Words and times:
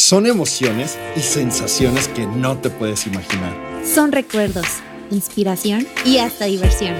Son 0.00 0.26
emociones 0.26 0.96
y 1.14 1.20
sensaciones 1.20 2.08
que 2.08 2.26
no 2.26 2.56
te 2.56 2.70
puedes 2.70 3.06
imaginar. 3.06 3.54
Son 3.84 4.10
recuerdos, 4.12 4.64
inspiración 5.10 5.86
y 6.06 6.16
hasta 6.16 6.46
diversión. 6.46 6.94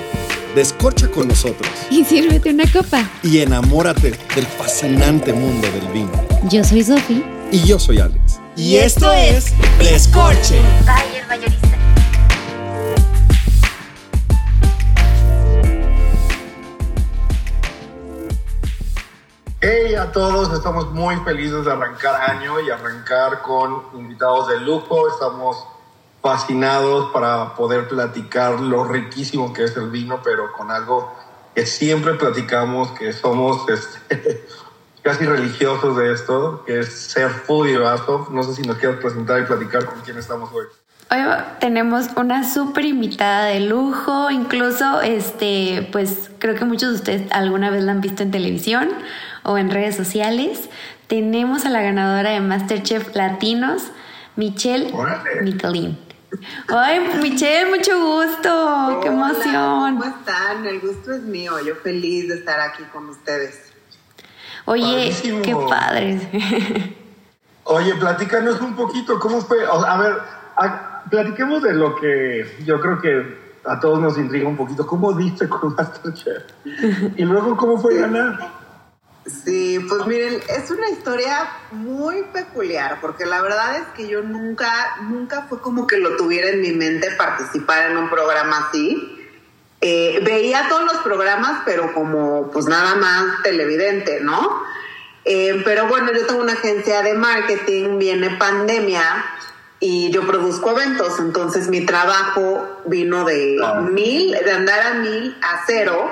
Descorcha 0.54 1.08
con 1.10 1.28
nosotros 1.28 1.66
Y 1.90 2.04
sírvete 2.04 2.50
una 2.50 2.70
copa. 2.70 3.08
y 3.22 3.38
enamórate 3.38 4.10
del 4.34 4.44
fascinante 4.46 5.32
mundo 5.32 5.66
del 5.72 5.88
vino. 5.94 6.12
Yo 6.50 6.62
soy 6.62 6.84
Sofi. 6.84 7.24
Y 7.50 7.64
yo 7.64 7.78
soy 7.78 8.00
Alex. 8.00 8.38
Y 8.54 8.76
esto 8.76 9.10
es 9.14 9.46
Descorche. 9.78 10.60
Bye, 10.84 11.20
el 11.22 11.26
mayorista. 11.26 11.68
Hey 19.90 19.96
a 19.96 20.12
todos, 20.12 20.56
estamos 20.56 20.92
muy 20.92 21.16
felices 21.24 21.64
de 21.64 21.72
arrancar 21.72 22.30
año 22.30 22.60
y 22.60 22.70
arrancar 22.70 23.42
con 23.42 23.86
invitados 23.94 24.46
de 24.46 24.60
lujo. 24.60 25.08
Estamos 25.08 25.66
fascinados 26.22 27.10
para 27.12 27.56
poder 27.56 27.88
platicar 27.88 28.60
lo 28.60 28.84
riquísimo 28.84 29.52
que 29.52 29.64
es 29.64 29.76
el 29.76 29.90
vino, 29.90 30.20
pero 30.22 30.52
con 30.52 30.70
algo 30.70 31.12
que 31.56 31.66
siempre 31.66 32.14
platicamos, 32.14 32.92
que 32.92 33.12
somos 33.12 33.68
este, 33.68 34.46
casi 35.02 35.26
religiosos 35.26 35.96
de 35.96 36.12
esto, 36.12 36.62
que 36.64 36.78
es 36.78 36.92
ser 37.10 37.28
foodie 37.28 37.76
vaso. 37.76 38.28
No 38.30 38.44
sé 38.44 38.54
si 38.54 38.62
nos 38.62 38.76
quieres 38.76 39.00
presentar 39.00 39.40
y 39.40 39.46
platicar 39.46 39.86
con 39.86 40.02
quién 40.02 40.18
estamos 40.18 40.50
hoy. 40.52 40.66
Hoy 41.10 41.18
tenemos 41.58 42.06
una 42.16 42.48
súper 42.48 42.84
invitada 42.84 43.46
de 43.46 43.58
lujo, 43.58 44.30
incluso 44.30 45.00
este, 45.00 45.88
pues 45.90 46.30
creo 46.38 46.54
que 46.54 46.64
muchos 46.64 46.90
de 46.90 46.94
ustedes 46.94 47.32
alguna 47.32 47.70
vez 47.70 47.82
la 47.82 47.90
han 47.90 48.00
visto 48.00 48.22
en 48.22 48.30
televisión 48.30 48.90
o 49.42 49.58
en 49.58 49.70
redes 49.70 49.96
sociales. 49.96 50.68
Tenemos 51.06 51.64
a 51.66 51.70
la 51.70 51.82
ganadora 51.82 52.30
de 52.30 52.40
Masterchef 52.40 53.14
Latinos, 53.14 53.84
Michelle. 54.36 54.92
Michelin. 55.42 55.98
Ay, 56.68 57.00
Michelle, 57.20 57.68
mucho 57.70 57.98
gusto, 58.00 59.00
qué 59.02 59.08
Hola, 59.08 59.30
emoción. 59.32 59.96
¿Cómo 59.98 60.04
están? 60.04 60.64
El 60.64 60.80
gusto 60.80 61.12
es 61.12 61.22
mío. 61.22 61.58
Yo 61.66 61.74
feliz 61.76 62.28
de 62.28 62.34
estar 62.36 62.60
aquí 62.60 62.84
con 62.92 63.08
ustedes. 63.08 63.72
Oye, 64.66 64.84
Padrísimo. 64.84 65.42
qué 65.42 65.56
padre. 65.56 66.94
Oye, 67.64 67.94
platícanos 67.96 68.60
un 68.60 68.76
poquito, 68.76 69.18
¿cómo 69.18 69.40
fue? 69.40 69.66
O 69.66 69.80
sea, 69.82 69.92
a 69.94 70.00
ver, 70.00 70.12
a- 70.56 71.02
platiquemos 71.10 71.62
de 71.62 71.72
lo 71.74 71.96
que 71.96 72.46
yo 72.64 72.80
creo 72.80 73.00
que 73.00 73.38
a 73.64 73.80
todos 73.80 74.00
nos 74.00 74.16
intriga 74.16 74.48
un 74.48 74.56
poquito. 74.56 74.86
¿Cómo 74.86 75.12
diste 75.12 75.48
con 75.48 75.74
Masterchef? 75.76 76.44
Y 77.16 77.24
luego, 77.24 77.56
¿cómo 77.56 77.78
fue 77.78 77.96
ganar? 77.96 78.59
Sí, 79.44 79.78
pues 79.88 80.06
miren, 80.06 80.40
es 80.48 80.70
una 80.70 80.88
historia 80.90 81.48
muy 81.72 82.22
peculiar, 82.32 82.98
porque 83.00 83.24
la 83.26 83.40
verdad 83.42 83.76
es 83.76 83.86
que 83.96 84.08
yo 84.08 84.22
nunca, 84.22 84.96
nunca 85.02 85.46
fue 85.48 85.60
como 85.60 85.86
que 85.86 85.98
lo 85.98 86.16
tuviera 86.16 86.48
en 86.50 86.60
mi 86.60 86.72
mente 86.72 87.10
participar 87.12 87.90
en 87.90 87.96
un 87.96 88.10
programa 88.10 88.68
así. 88.68 89.16
Eh, 89.80 90.20
veía 90.22 90.68
todos 90.68 90.84
los 90.84 91.02
programas, 91.02 91.62
pero 91.64 91.92
como 91.94 92.50
pues 92.50 92.66
nada 92.66 92.96
más 92.96 93.42
televidente, 93.42 94.20
¿no? 94.20 94.62
Eh, 95.24 95.62
pero 95.64 95.86
bueno, 95.86 96.12
yo 96.12 96.26
tengo 96.26 96.40
una 96.40 96.52
agencia 96.52 97.02
de 97.02 97.14
marketing, 97.14 97.98
viene 97.98 98.30
pandemia 98.36 99.24
y 99.78 100.10
yo 100.10 100.26
produzco 100.26 100.72
eventos, 100.72 101.18
entonces 101.18 101.68
mi 101.68 101.86
trabajo 101.86 102.82
vino 102.86 103.24
de 103.24 103.56
Claro. 103.58 103.82
mil, 103.82 104.32
de 104.32 104.50
andar 104.52 104.80
a 104.86 104.94
mil 104.94 105.36
a 105.40 105.62
cero. 105.66 106.10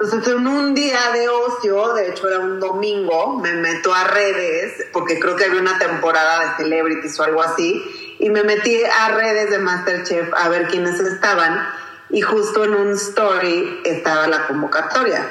Entonces 0.00 0.28
en 0.32 0.46
un 0.46 0.74
día 0.74 1.10
de 1.12 1.28
ocio, 1.28 1.92
de 1.94 2.10
hecho 2.10 2.28
era 2.28 2.38
un 2.38 2.60
domingo, 2.60 3.36
me 3.40 3.52
meto 3.54 3.92
a 3.92 4.04
redes, 4.04 4.86
porque 4.92 5.18
creo 5.18 5.34
que 5.34 5.44
había 5.44 5.60
una 5.60 5.76
temporada 5.76 6.38
de 6.56 6.62
celebrities 6.62 7.18
o 7.18 7.24
algo 7.24 7.42
así, 7.42 8.16
y 8.20 8.30
me 8.30 8.44
metí 8.44 8.80
a 8.84 9.08
redes 9.08 9.50
de 9.50 9.58
Masterchef 9.58 10.32
a 10.34 10.48
ver 10.50 10.68
quiénes 10.68 11.00
estaban, 11.00 11.66
y 12.10 12.20
justo 12.20 12.64
en 12.64 12.74
un 12.74 12.92
story 12.92 13.80
estaba 13.84 14.28
la 14.28 14.46
convocatoria. 14.46 15.28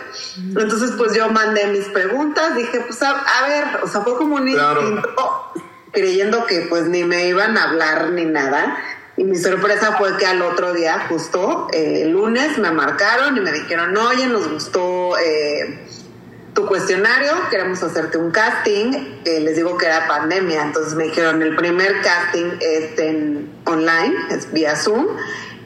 Entonces 0.57 0.91
pues 0.97 1.13
yo 1.15 1.29
mandé 1.29 1.67
mis 1.67 1.85
preguntas, 1.85 2.53
dije 2.57 2.81
pues 2.81 3.01
a, 3.03 3.11
a 3.11 3.47
ver, 3.47 3.65
o 3.83 3.87
sea, 3.87 4.01
fue 4.01 4.17
como 4.17 4.35
un 4.35 4.51
Claro. 4.51 4.81
instinto, 4.81 5.51
creyendo 5.93 6.45
que 6.45 6.67
pues 6.69 6.83
ni 6.87 7.05
me 7.05 7.25
iban 7.29 7.57
a 7.57 7.63
hablar 7.69 8.09
ni 8.09 8.25
nada. 8.25 8.77
Y 9.17 9.23
mi 9.23 9.35
sorpresa 9.35 9.95
fue 9.97 10.15
que 10.17 10.27
al 10.27 10.43
otro 10.43 10.73
día, 10.73 11.07
justo 11.09 11.67
eh, 11.73 12.03
el 12.03 12.11
lunes, 12.11 12.59
me 12.59 12.69
marcaron 12.69 13.35
y 13.35 13.39
me 13.41 13.51
dijeron, 13.51 13.97
oye, 13.97 14.27
nos 14.27 14.47
gustó 14.47 15.17
eh, 15.17 15.79
tu 16.53 16.67
cuestionario, 16.67 17.31
queremos 17.49 17.81
hacerte 17.81 18.19
un 18.19 18.29
casting. 18.29 18.93
Eh, 19.25 19.39
les 19.39 19.55
digo 19.55 19.75
que 19.75 19.87
era 19.87 20.07
pandemia, 20.07 20.61
entonces 20.61 20.93
me 20.93 21.05
dijeron, 21.05 21.41
el 21.41 21.55
primer 21.55 21.99
casting 22.03 22.59
es 22.61 22.99
en 22.99 23.49
online, 23.65 24.15
es 24.29 24.53
vía 24.53 24.75
Zoom, 24.75 25.07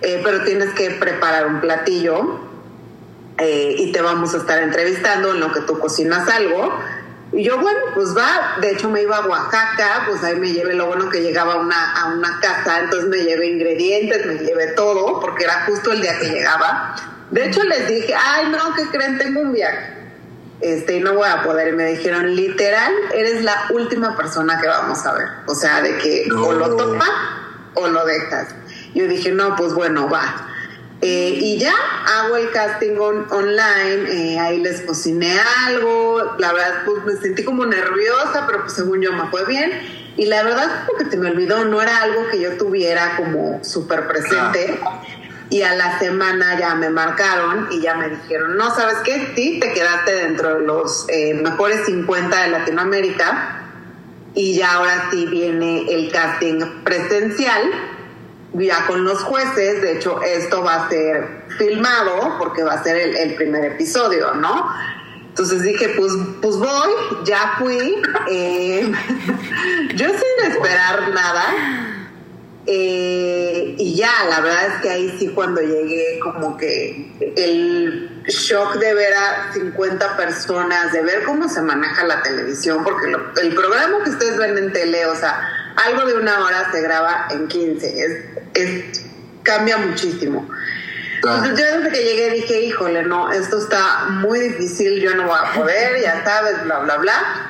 eh, 0.02 0.22
pero 0.24 0.46
tienes 0.46 0.70
que 0.70 0.92
preparar 0.92 1.46
un 1.48 1.60
platillo 1.60 2.52
y 3.44 3.92
te 3.92 4.02
vamos 4.04 4.36
a 4.36 4.38
estar 4.38 4.62
entrevistando 4.62 5.32
en 5.32 5.40
lo 5.40 5.52
que 5.52 5.62
tú 5.62 5.80
cocinas 5.80 6.30
algo. 6.30 6.78
Y 7.34 7.44
yo, 7.46 7.58
bueno, 7.60 7.80
pues 7.96 8.16
va, 8.16 8.58
de 8.60 8.72
hecho 8.72 8.90
me 8.90 9.04
iba 9.04 9.16
a 9.18 9.26
Oaxaca, 9.26 10.04
pues 10.08 10.22
ahí 10.24 10.36
me 10.36 10.52
llevé, 10.52 10.74
lo 10.74 10.88
bueno 10.88 11.10
que 11.10 11.22
llegaba 11.22 11.54
a 11.54 11.58
una, 11.58 11.94
a 11.94 12.14
una 12.14 12.40
casa, 12.42 12.80
entonces 12.82 13.10
me 13.10 13.20
llevé 13.20 13.48
ingredientes, 13.48 14.26
me 14.26 14.36
llevé 14.36 14.68
todo, 14.74 15.20
porque 15.22 15.46
era 15.46 15.64
justo 15.66 15.94
el 15.94 16.02
día 16.02 16.20
que 16.20 16.28
llegaba. 16.30 16.96
De 17.30 17.46
hecho 17.46 17.64
les 17.64 17.88
dije, 17.88 18.14
ay, 18.14 18.50
no, 18.50 18.76
¿qué 18.76 18.84
creen? 18.88 19.18
Tengo 19.18 19.40
un 19.42 19.54
viaje. 19.54 19.94
Este, 20.60 20.98
y 20.98 21.00
no 21.00 21.14
voy 21.14 21.28
a 21.30 21.42
poder. 21.42 21.70
Y 21.70 21.72
me 21.72 21.86
dijeron, 21.86 22.36
literal, 22.36 22.94
eres 23.14 23.44
la 23.44 23.56
última 23.70 24.16
persona 24.18 24.60
que 24.60 24.68
vamos 24.68 25.04
a 25.06 25.14
ver. 25.14 25.28
O 25.48 25.56
sea, 25.56 25.82
de 25.82 25.98
que 26.00 26.28
o 26.32 26.52
lo 26.54 26.68
No. 26.68 26.76
tomas 26.76 27.10
o 27.76 27.88
lo 27.88 28.06
dejas. 28.06 28.50
Yo 28.94 29.08
dije, 29.08 29.32
no, 29.32 29.56
pues 29.56 29.74
bueno, 29.74 30.10
va. 30.10 30.50
Eh, 31.04 31.36
y 31.42 31.58
ya 31.58 31.74
hago 32.06 32.38
el 32.38 32.52
casting 32.52 32.96
on- 33.00 33.26
online, 33.32 34.06
eh, 34.12 34.40
ahí 34.40 34.60
les 34.60 34.82
cociné 34.82 35.36
algo, 35.68 36.36
la 36.38 36.54
verdad 36.54 36.84
pues 36.86 37.04
me 37.06 37.16
sentí 37.22 37.44
como 37.44 37.66
nerviosa, 37.66 38.46
pero 38.46 38.62
pues 38.62 38.74
según 38.74 39.02
yo 39.02 39.12
me 39.12 39.28
fue 39.30 39.44
bien. 39.46 39.72
Y 40.18 40.26
la 40.28 40.44
verdad 40.44 40.86
como 40.86 41.00
que 41.00 41.06
se 41.10 41.18
me 41.18 41.30
olvidó, 41.32 41.66
no 41.66 41.82
era 41.82 42.02
algo 42.04 42.28
que 42.30 42.40
yo 42.40 42.56
tuviera 42.58 43.16
como 43.18 43.64
súper 43.64 44.08
presente. 44.08 44.80
Y 45.50 45.64
a 45.64 45.74
la 45.76 46.00
semana 46.00 46.58
ya 46.60 46.76
me 46.76 46.90
marcaron 46.90 47.68
y 47.72 47.82
ya 47.82 47.96
me 47.96 48.08
dijeron, 48.10 48.56
no, 48.56 48.74
¿sabes 48.74 48.98
qué? 49.04 49.34
Sí, 49.36 49.60
te 49.60 49.74
quedaste 49.74 50.14
dentro 50.14 50.60
de 50.60 50.66
los 50.66 51.06
eh, 51.10 51.34
mejores 51.34 51.86
50 51.86 52.44
de 52.44 52.48
Latinoamérica 52.50 53.58
y 54.34 54.56
ya 54.56 54.74
ahora 54.76 55.10
sí 55.12 55.26
viene 55.26 55.86
el 55.94 56.10
casting 56.12 56.62
presencial, 56.86 57.64
ya 58.54 58.86
con 58.86 59.04
los 59.04 59.24
jueces, 59.24 59.82
de 59.82 59.94
hecho 59.94 60.22
esto 60.22 60.64
va 60.64 60.86
a 60.86 60.90
ser 60.90 61.44
filmado 61.58 62.38
porque 62.38 62.64
va 62.64 62.74
a 62.74 62.84
ser 62.84 62.98
el, 62.98 63.36
primer 63.36 63.66
episodio, 63.66 64.34
¿no? 64.34 64.68
Entonces 65.30 65.62
dije, 65.62 65.90
pues, 65.98 66.12
pues 66.42 66.58
voy, 66.58 66.90
ya 67.24 67.56
fui, 67.58 68.02
eh, 68.30 68.92
yo 69.96 70.08
sin 70.08 70.52
esperar 70.52 71.10
nada, 71.14 71.88
eh, 72.68 73.76
y 73.78 73.96
ya, 73.96 74.12
la 74.30 74.42
verdad 74.42 74.68
es 74.68 74.82
que 74.82 74.90
ahí 74.90 75.16
sí 75.18 75.30
cuando 75.30 75.62
llegué 75.62 76.20
como 76.20 76.58
que 76.58 77.12
el 77.36 78.24
shock 78.28 78.76
de 78.76 78.94
ver 78.94 79.14
a 79.14 79.52
50 79.54 80.16
personas, 80.18 80.92
de 80.92 81.02
ver 81.02 81.24
cómo 81.24 81.50
se 81.50 81.62
maneja 81.62 82.04
la 82.06 82.22
televisión, 82.22 82.84
porque 82.84 83.08
lo- 83.08 83.34
el 83.42 83.56
programa 83.56 84.04
que 84.04 84.12
ustedes 84.12 84.38
ven 84.38 84.58
en 84.58 84.74
tele, 84.74 85.08
o 85.08 85.16
sea, 85.16 85.42
algo 85.86 86.06
de 86.06 86.16
una 86.16 86.44
hora 86.44 86.72
se 86.72 86.82
graba 86.82 87.28
en 87.32 87.48
15, 87.48 87.88
es, 88.06 88.18
es- 88.54 89.02
cambia 89.44 89.78
muchísimo. 89.78 90.48
Entonces 91.16 91.60
yo 91.60 91.78
desde 91.78 91.92
que 91.92 92.04
llegué 92.04 92.30
dije, 92.32 92.62
híjole, 92.62 93.04
no, 93.04 93.32
esto 93.32 93.58
está 93.60 94.06
muy 94.10 94.40
difícil, 94.40 95.00
yo 95.02 95.16
no 95.16 95.28
voy 95.28 95.38
a 95.40 95.54
poder, 95.54 96.02
ya 96.02 96.24
sabes, 96.24 96.64
bla, 96.64 96.80
bla, 96.80 96.98
bla. 96.98 97.48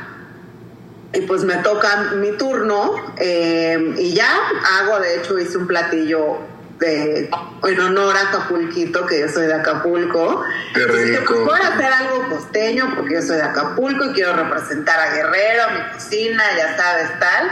Y 1.14 1.22
pues 1.22 1.44
me 1.44 1.56
toca 1.58 2.12
mi 2.16 2.32
turno 2.38 3.14
eh, 3.18 3.94
y 3.98 4.14
ya 4.14 4.30
hago, 4.80 5.00
de 5.00 5.18
hecho 5.18 5.38
hice 5.40 5.58
un 5.58 5.68
platillo 5.68 6.38
de, 6.80 7.30
en 7.64 7.80
honor 7.80 8.16
a 8.18 8.22
Acapulquito, 8.30 9.06
que 9.06 9.20
yo 9.22 9.30
soy 9.30 9.48
de 9.48 9.54
Acapulco. 9.54 10.44
Qué 10.74 10.86
rico. 10.86 11.24
pues 11.28 11.40
voy 11.46 11.60
a 11.62 11.68
hacer 11.74 11.94
algo 11.94 12.30
costeño 12.30 12.94
porque 12.96 13.16
yo 13.16 13.22
soy 13.22 13.38
de 13.38 13.44
Acapulco 13.44 14.06
y 14.06 14.14
quiero 14.14 14.34
representar 14.34 15.00
a 15.00 15.14
Guerrero, 15.14 15.64
mi 15.74 15.94
cocina, 15.94 16.44
ya 16.58 16.76
sabes, 16.78 17.20
tal. 17.20 17.50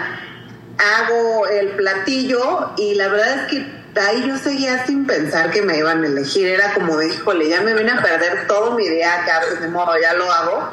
Hago 0.79 1.47
el 1.47 1.69
platillo 1.69 2.71
y 2.77 2.95
la 2.95 3.09
verdad 3.09 3.43
es 3.43 3.47
que 3.51 3.79
ahí 3.99 4.25
yo 4.27 4.37
seguía 4.37 4.85
sin 4.85 5.05
pensar 5.05 5.51
que 5.51 5.61
me 5.61 5.77
iban 5.77 6.03
a 6.03 6.07
elegir. 6.07 6.47
Era 6.47 6.73
como 6.73 6.97
de, 6.97 7.07
híjole, 7.07 7.49
ya 7.49 7.61
me 7.61 7.73
vine 7.73 7.91
a 7.91 8.01
perder 8.01 8.47
todo 8.47 8.71
mi 8.75 8.87
día 8.87 9.21
acá, 9.21 9.41
pues 9.47 9.61
de 9.61 9.67
modo, 9.67 9.91
ya 10.01 10.13
lo 10.13 10.31
hago. 10.31 10.71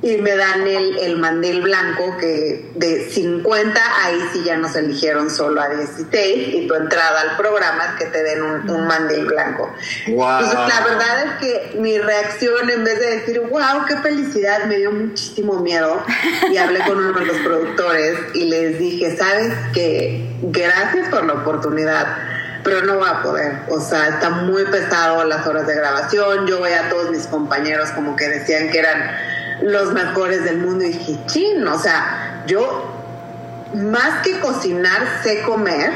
Y 0.00 0.16
me 0.18 0.36
dan 0.36 0.64
el, 0.66 0.96
el 0.98 1.16
mandil 1.18 1.60
blanco 1.60 2.16
que 2.18 2.70
de 2.76 3.10
50 3.10 3.80
ahí 4.04 4.20
sí 4.32 4.44
ya 4.44 4.56
nos 4.56 4.76
eligieron 4.76 5.28
solo 5.28 5.60
a 5.60 5.68
16 5.68 6.54
y 6.54 6.68
tu 6.68 6.74
entrada 6.74 7.20
al 7.22 7.36
programa 7.36 7.84
es 7.86 8.04
que 8.04 8.04
te 8.06 8.22
den 8.22 8.42
un, 8.42 8.70
un 8.70 8.86
mandil 8.86 9.26
blanco. 9.26 9.72
Wow. 10.08 10.38
Entonces 10.38 10.68
la 10.68 10.84
verdad 10.84 11.24
es 11.24 11.32
que 11.40 11.78
mi 11.80 11.98
reacción 11.98 12.70
en 12.70 12.84
vez 12.84 13.00
de 13.00 13.16
decir 13.16 13.40
wow 13.40 13.86
qué 13.88 13.96
felicidad 13.96 14.66
me 14.66 14.76
dio 14.76 14.92
muchísimo 14.92 15.54
miedo 15.60 16.00
y 16.52 16.56
hablé 16.56 16.80
con 16.84 16.98
uno 16.98 17.18
de 17.18 17.26
los 17.26 17.36
productores 17.38 18.18
y 18.34 18.44
les 18.44 18.78
dije 18.78 19.16
sabes 19.16 19.52
que 19.74 20.24
gracias 20.42 21.08
por 21.08 21.24
la 21.24 21.34
oportunidad 21.34 22.06
pero 22.62 22.82
no 22.82 22.98
va 22.98 23.10
a 23.10 23.22
poder. 23.22 23.60
O 23.70 23.80
sea, 23.80 24.08
está 24.08 24.30
muy 24.30 24.64
pesado 24.66 25.24
las 25.24 25.46
horas 25.46 25.66
de 25.66 25.74
grabación. 25.74 26.46
Yo 26.46 26.60
veía 26.60 26.86
a 26.86 26.88
todos 26.90 27.10
mis 27.10 27.26
compañeros 27.26 27.90
como 27.92 28.14
que 28.14 28.28
decían 28.28 28.68
que 28.70 28.80
eran 28.80 29.37
los 29.62 29.92
mejores 29.92 30.44
del 30.44 30.58
mundo 30.58 30.84
y 30.84 30.92
dije, 30.92 31.18
chin, 31.26 31.66
o 31.66 31.78
sea, 31.78 32.42
yo 32.46 32.94
más 33.74 34.22
que 34.22 34.38
cocinar 34.40 35.20
sé 35.22 35.42
comer, 35.42 35.92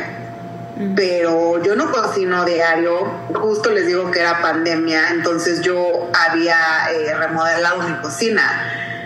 pero 0.96 1.62
yo 1.62 1.76
no 1.76 1.90
cocino 1.90 2.44
diario. 2.44 3.06
Justo 3.34 3.70
les 3.70 3.86
digo 3.86 4.10
que 4.10 4.20
era 4.20 4.40
pandemia, 4.40 5.10
entonces 5.10 5.60
yo 5.60 6.10
había 6.28 6.56
eh, 6.92 7.14
remodelado 7.14 7.88
mi 7.88 7.94
cocina. 7.96 8.42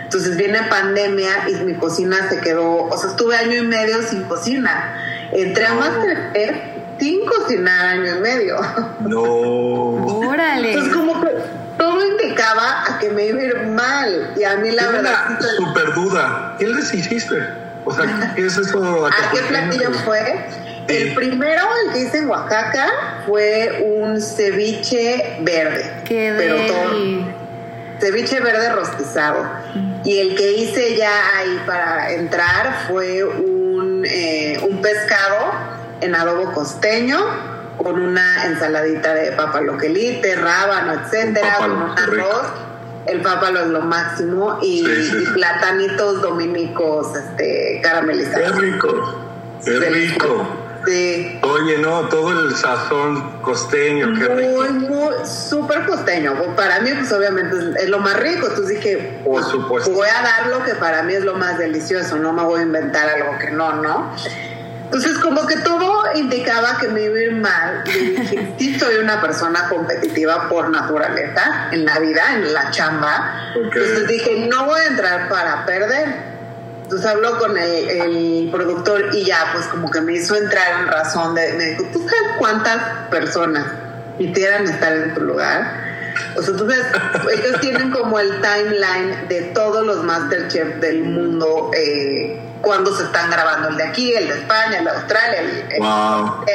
Entonces 0.03 0.37
viene 0.37 0.63
pandemia 0.63 1.49
y 1.49 1.55
mi 1.65 1.73
cocina 1.75 2.29
se 2.29 2.39
quedó, 2.39 2.85
o 2.85 2.97
sea, 2.97 3.09
estuve 3.09 3.35
año 3.35 3.57
y 3.57 3.67
medio 3.67 4.01
sin 4.03 4.23
cocina. 4.23 4.95
Entré 5.33 5.65
a 5.65 5.73
Masterchef 5.73 6.55
sin 6.97 7.25
cocinar 7.25 7.85
año 7.87 8.17
y 8.17 8.19
medio. 8.21 8.55
No. 9.01 9.21
Órale. 9.21 10.69
Entonces 10.69 10.93
a 12.59 12.99
que 12.99 13.09
me 13.09 13.25
iba 13.27 13.39
a 13.39 13.43
ir 13.43 13.67
mal. 13.67 14.33
Y 14.35 14.43
a 14.43 14.57
mí 14.57 14.71
la 14.71 14.83
Tengo 14.83 14.93
verdad... 14.93 15.25
una 15.29 15.41
super 15.41 15.93
duda. 15.93 16.55
¿Qué 16.59 16.67
les 16.67 16.93
hiciste? 16.93 17.35
O 17.85 17.93
sea, 17.93 18.33
¿qué 18.35 18.45
es 18.45 18.57
eso? 18.57 19.07
¿A 19.07 19.31
qué 19.31 19.39
platillo 19.49 19.91
fue? 20.05 20.45
El 20.87 21.13
primero, 21.15 21.63
el 21.85 21.93
que 21.93 21.99
hice 21.99 22.19
en 22.19 22.29
Oaxaca, 22.29 22.87
fue 23.25 23.85
un 23.99 24.21
ceviche 24.21 25.37
verde. 25.41 26.01
Qué 26.05 26.33
pero 26.37 26.55
todo, 26.65 27.25
ceviche 27.99 28.39
verde 28.39 28.69
rostizado. 28.69 29.45
Y 30.05 30.19
el 30.19 30.35
que 30.35 30.53
hice 30.53 30.95
ya 30.95 31.11
ahí 31.37 31.61
para 31.65 32.11
entrar 32.11 32.85
fue 32.87 33.23
un, 33.23 34.05
eh, 34.05 34.59
un 34.69 34.81
pescado 34.81 35.51
en 35.99 36.15
adobo 36.15 36.53
costeño 36.53 37.19
con 37.77 38.01
una 38.01 38.45
ensaladita 38.45 39.13
de 39.13 39.31
papaloquelite, 39.33 40.35
rábano, 40.35 40.93
etcétera, 41.03 41.57
con 41.59 41.71
un 41.71 41.95
qué 41.95 42.01
rico. 42.07 42.25
arroz. 42.25 42.47
El 43.05 43.21
pápalo 43.21 43.61
es 43.61 43.67
lo 43.67 43.81
máximo 43.81 44.59
y, 44.61 44.83
Sí, 44.85 44.85
sí, 45.09 45.17
y 45.21 45.25
sí. 45.25 45.31
platanitos 45.33 46.21
dominicos 46.21 47.15
este, 47.15 47.43
Qué 47.75 47.81
caramelizados. 47.81 48.57
rico. 48.59 49.15
Qué 49.63 49.79
rico. 49.79 50.47
Sí. 50.85 51.39
Oye, 51.41 51.77
no, 51.79 52.01
todo 52.09 52.31
el 52.31 52.55
sazón 52.55 53.41
costeño, 53.41 54.07
qué 54.17 54.27
rico. 54.27 54.51
Muy, 54.57 54.69
muy, 54.71 55.13
súper 55.25 55.85
costeño. 55.85 56.33
Para 56.55 56.79
mí, 56.81 56.91
pues 56.97 57.11
obviamente 57.11 57.55
es, 57.81 57.89
lo 57.89 57.99
más 57.99 58.17
rico. 58.19 58.47
Entonces 58.47 58.69
dije, 58.81 59.19
Por 59.23 59.33
pues, 59.41 59.45
supuesto. 59.47 59.91
voy 59.91 60.07
a 60.07 60.21
dar 60.23 60.47
lo 60.47 60.63
que 60.63 60.75
para 60.75 61.03
mí 61.03 61.13
es 61.13 61.23
lo 61.23 61.35
más 61.35 61.57
delicioso. 61.57 62.17
No 62.17 62.31
me 62.33 62.43
voy 62.43 62.59
a 62.61 62.63
inventar 62.63 63.09
algo 63.09 63.37
que 63.39 63.51
no, 63.51 63.73
¿no? 63.81 64.11
Entonces, 64.87 65.17
como 65.17 65.45
que 65.45 65.57
todo 65.57 66.03
indicaba 66.15 66.77
que 66.79 66.87
me 66.87 67.01
iba 67.01 67.15
a 67.17 67.21
ir 67.21 67.31
mal. 67.33 67.83
Y 67.87 68.15
dije, 68.15 68.53
sí, 68.57 68.79
soy 68.79 68.95
una 68.95 69.19
persona 69.19 69.67
competitiva 69.67 70.47
por 70.47 70.69
naturaleza 70.69 71.67
en 71.71 71.83
la 71.85 71.99
vida, 71.99 72.21
en 72.35 72.53
la 72.53 72.71
chamba. 72.71 73.51
Entonces 73.53 74.07
dije, 74.07 74.47
no 74.49 74.65
voy 74.65 74.79
a 74.79 74.85
entrar 74.87 75.27
para 75.27 75.65
perder. 75.65 76.37
Entonces 76.83 77.05
habló 77.05 77.37
con 77.37 77.57
el, 77.57 77.89
el 77.89 78.49
productor 78.49 79.13
y 79.13 79.25
ya, 79.25 79.49
pues 79.51 79.65
como 79.65 79.91
que 79.91 79.99
me 79.99 80.13
hizo 80.13 80.37
entrar 80.37 80.79
en 80.79 80.87
razón 80.87 81.35
de, 81.35 81.53
me 81.55 81.65
dijo, 81.65 81.83
¿tú 81.91 81.99
sabes 81.99 82.37
cuántas 82.39 83.09
personas 83.09 83.65
quisieran 84.17 84.63
estar 84.63 84.93
en 84.93 85.13
tu 85.13 85.19
lugar? 85.19 85.86
O 86.37 86.41
sea, 86.41 86.51
entonces 86.51 86.85
ellos 87.33 87.59
tienen 87.61 87.89
como 87.91 88.19
el 88.19 88.29
timeline 88.41 89.27
de 89.27 89.41
todos 89.53 89.85
los 89.85 90.03
Masterchef 90.03 90.75
del 90.75 91.03
mundo, 91.03 91.71
eh, 91.75 92.39
cuando 92.61 92.95
se 92.95 93.03
están 93.05 93.29
grabando, 93.31 93.69
el 93.69 93.77
de 93.77 93.83
aquí, 93.83 94.13
el 94.13 94.27
de 94.27 94.33
España, 94.35 94.77
el 94.79 94.85
de 94.85 94.91
Australia, 94.91 95.39
el, 95.41 95.71
el- 95.73 95.79
Wow. 95.79 96.45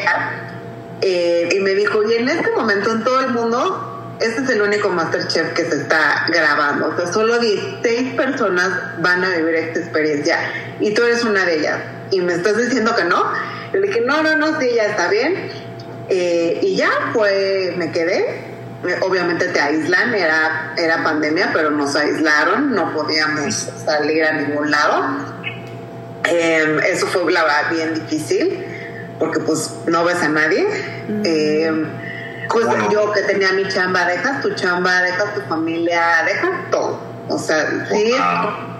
eh, 1.00 1.49
y 1.52 1.61
me 1.61 1.75
dijo, 1.75 2.02
y 2.08 2.14
en 2.14 2.29
este 2.29 2.50
momento 2.52 2.93
en 2.93 3.02
todo 3.05 3.20
el 3.20 3.31
mundo, 3.31 4.17
este 4.20 4.43
es 4.43 4.50
el 4.50 4.62
único 4.62 4.88
Masterchef 4.88 5.52
que 5.52 5.64
se 5.64 5.76
está 5.76 6.26
grabando. 6.29 6.88
O 6.88 6.96
sea, 6.96 7.12
solo 7.12 7.38
16 7.40 8.14
personas 8.14 8.69
van 8.99 9.25
a 9.25 9.31
vivir 9.37 9.55
esta 9.56 9.81
experiencia 9.81 10.38
y 10.81 10.94
tú 10.94 11.02
eres 11.02 11.25
una 11.25 11.44
de 11.44 11.56
ellas. 11.58 11.79
Y 12.12 12.20
me 12.20 12.34
estás 12.34 12.56
diciendo 12.56 12.94
que 12.94 13.05
no. 13.05 13.25
Yo 13.73 13.81
le 13.81 13.88
dije, 13.88 14.02
no, 14.02 14.23
no, 14.23 14.37
no, 14.37 14.61
sí, 14.61 14.70
ya 14.76 14.84
está 14.84 15.08
bien. 15.08 15.50
Eh, 16.08 16.61
y 16.62 16.76
ya, 16.76 16.90
pues 17.12 17.76
me 17.76 17.90
quedé. 17.90 18.51
Obviamente 19.02 19.46
te 19.49 19.61
aíslan, 19.61 20.12
era, 20.14 20.75
era 20.76 21.05
pandemia, 21.05 21.50
pero 21.52 21.70
nos 21.70 21.94
aislaron, 21.94 22.75
no 22.75 22.93
podíamos 22.93 23.70
salir 23.84 24.25
a 24.25 24.32
ningún 24.32 24.70
lado. 24.70 25.05
Eh, 26.25 26.81
eso 26.90 27.06
fue 27.06 27.31
la 27.32 27.43
verdad 27.43 27.70
bien 27.70 27.94
difícil 27.94 28.67
porque 29.19 29.38
pues 29.40 29.73
no 29.87 30.05
ves 30.05 30.20
a 30.23 30.29
nadie. 30.29 30.67
Eh, 31.25 31.70
pues 32.49 32.67
¿Cómo 32.67 32.76
no? 32.76 32.90
yo 32.90 33.12
que 33.12 33.23
tenía 33.23 33.52
mi 33.52 33.69
chamba, 33.69 34.05
dejas 34.05 34.43
tu 34.43 34.52
chamba, 34.55 35.00
dejas 35.02 35.34
tu 35.34 35.40
familia, 35.43 36.25
dejas 36.26 36.70
todo. 36.70 37.00
O 37.29 37.38
sea, 37.38 37.87
sí. 37.88 38.12
Wow. 38.12 38.71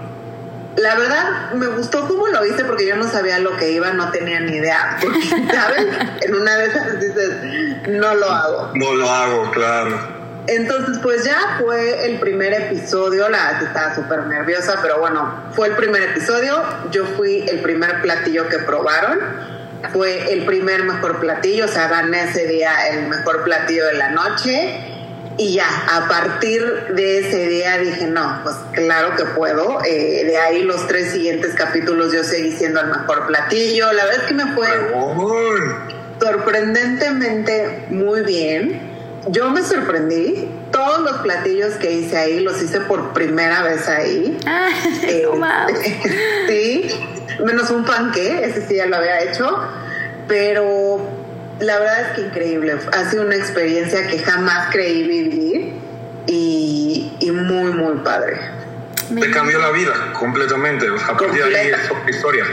La 0.77 0.95
verdad, 0.95 1.51
me 1.53 1.67
gustó 1.67 2.07
cómo 2.07 2.27
lo 2.27 2.45
hice 2.45 2.65
porque 2.65 2.87
yo 2.87 2.95
no 2.95 3.07
sabía 3.07 3.39
lo 3.39 3.55
que 3.57 3.71
iba, 3.71 3.91
no 3.93 4.09
tenía 4.11 4.39
ni 4.39 4.57
idea. 4.57 4.97
Porque, 5.01 5.21
¿sabes? 5.53 5.87
En 6.21 6.35
una 6.35 6.57
de 6.57 6.65
esas 6.65 6.99
dices, 6.99 7.87
no 7.87 8.15
lo 8.15 8.29
hago. 8.29 8.71
No 8.73 8.93
lo 8.95 9.09
hago, 9.09 9.51
claro. 9.51 10.23
Entonces, 10.47 10.99
pues 11.01 11.23
ya 11.23 11.57
fue 11.59 12.05
el 12.05 12.19
primer 12.19 12.53
episodio, 12.53 13.29
la 13.29 13.59
estaba 13.61 13.95
súper 13.95 14.25
nerviosa, 14.25 14.79
pero 14.81 14.99
bueno, 14.99 15.41
fue 15.53 15.69
el 15.69 15.75
primer 15.75 16.01
episodio, 16.01 16.61
yo 16.91 17.05
fui 17.05 17.45
el 17.47 17.61
primer 17.61 18.01
platillo 18.01 18.49
que 18.49 18.59
probaron, 18.59 19.19
fue 19.93 20.33
el 20.33 20.45
primer 20.45 20.83
mejor 20.83 21.19
platillo, 21.21 21.65
o 21.65 21.69
sea, 21.69 21.87
gané 21.87 22.23
ese 22.23 22.45
día 22.47 22.89
el 22.89 23.07
mejor 23.07 23.43
platillo 23.43 23.85
de 23.85 23.93
la 23.93 24.09
noche 24.09 24.92
y 25.37 25.53
ya, 25.55 25.67
a 25.91 26.07
partir 26.07 26.61
de 26.95 27.19
ese 27.19 27.47
día 27.47 27.77
dije, 27.79 28.05
no, 28.05 28.41
pues 28.43 28.55
claro 28.73 29.15
que 29.15 29.25
puedo, 29.25 29.79
Eh, 29.83 30.23
de 30.25 30.37
ahí 30.37 30.63
los 30.63 30.87
tres 30.87 31.11
siguientes 31.11 31.55
capítulos 31.55 32.13
yo 32.13 32.23
seguí 32.23 32.51
siendo 32.51 32.79
el 32.81 32.87
mejor 32.87 33.27
platillo, 33.27 33.91
la 33.93 34.05
verdad 34.05 34.21
es 34.21 34.27
que 34.27 34.33
me 34.35 34.53
fue 34.53 34.67
sorprendentemente 36.19 37.85
muy 37.89 38.21
bien. 38.21 38.93
Yo 39.27 39.49
me 39.49 39.63
sorprendí. 39.63 40.49
Todos 40.71 41.01
los 41.01 41.17
platillos 41.17 41.75
que 41.75 41.91
hice 41.91 42.17
ahí 42.17 42.39
los 42.39 42.61
hice 42.61 42.81
por 42.81 43.13
primera 43.13 43.63
vez 43.63 43.87
ahí. 43.87 44.37
Ah, 44.45 44.69
Eh, 45.03 45.25
no 45.33 45.67
sí, 46.47 46.89
menos 47.43 47.69
un 47.69 47.85
panque, 47.85 48.43
ese 48.43 48.67
sí 48.67 48.75
ya 48.75 48.85
lo 48.85 48.97
había 48.97 49.21
hecho. 49.21 49.57
Pero 50.27 50.99
la 51.59 51.79
verdad 51.79 52.01
es 52.01 52.07
que 52.15 52.21
increíble. 52.21 52.75
Ha 52.91 53.09
sido 53.09 53.25
una 53.25 53.35
experiencia 53.35 54.07
que 54.07 54.19
jamás 54.19 54.69
creí 54.71 55.07
vivir 55.07 55.73
y, 56.27 57.15
y 57.19 57.31
muy, 57.31 57.71
muy 57.71 57.97
padre. 58.03 58.39
Te 59.19 59.31
cambió 59.31 59.59
la 59.59 59.71
vida 59.71 60.13
completamente. 60.13 60.89
O 60.89 60.97
sea, 60.97 61.09
a 61.09 61.17
partir 61.17 61.45
de 61.45 61.57
ahí 61.57 61.67
es 61.69 61.91
otra 61.91 62.09
historia. 62.09 62.45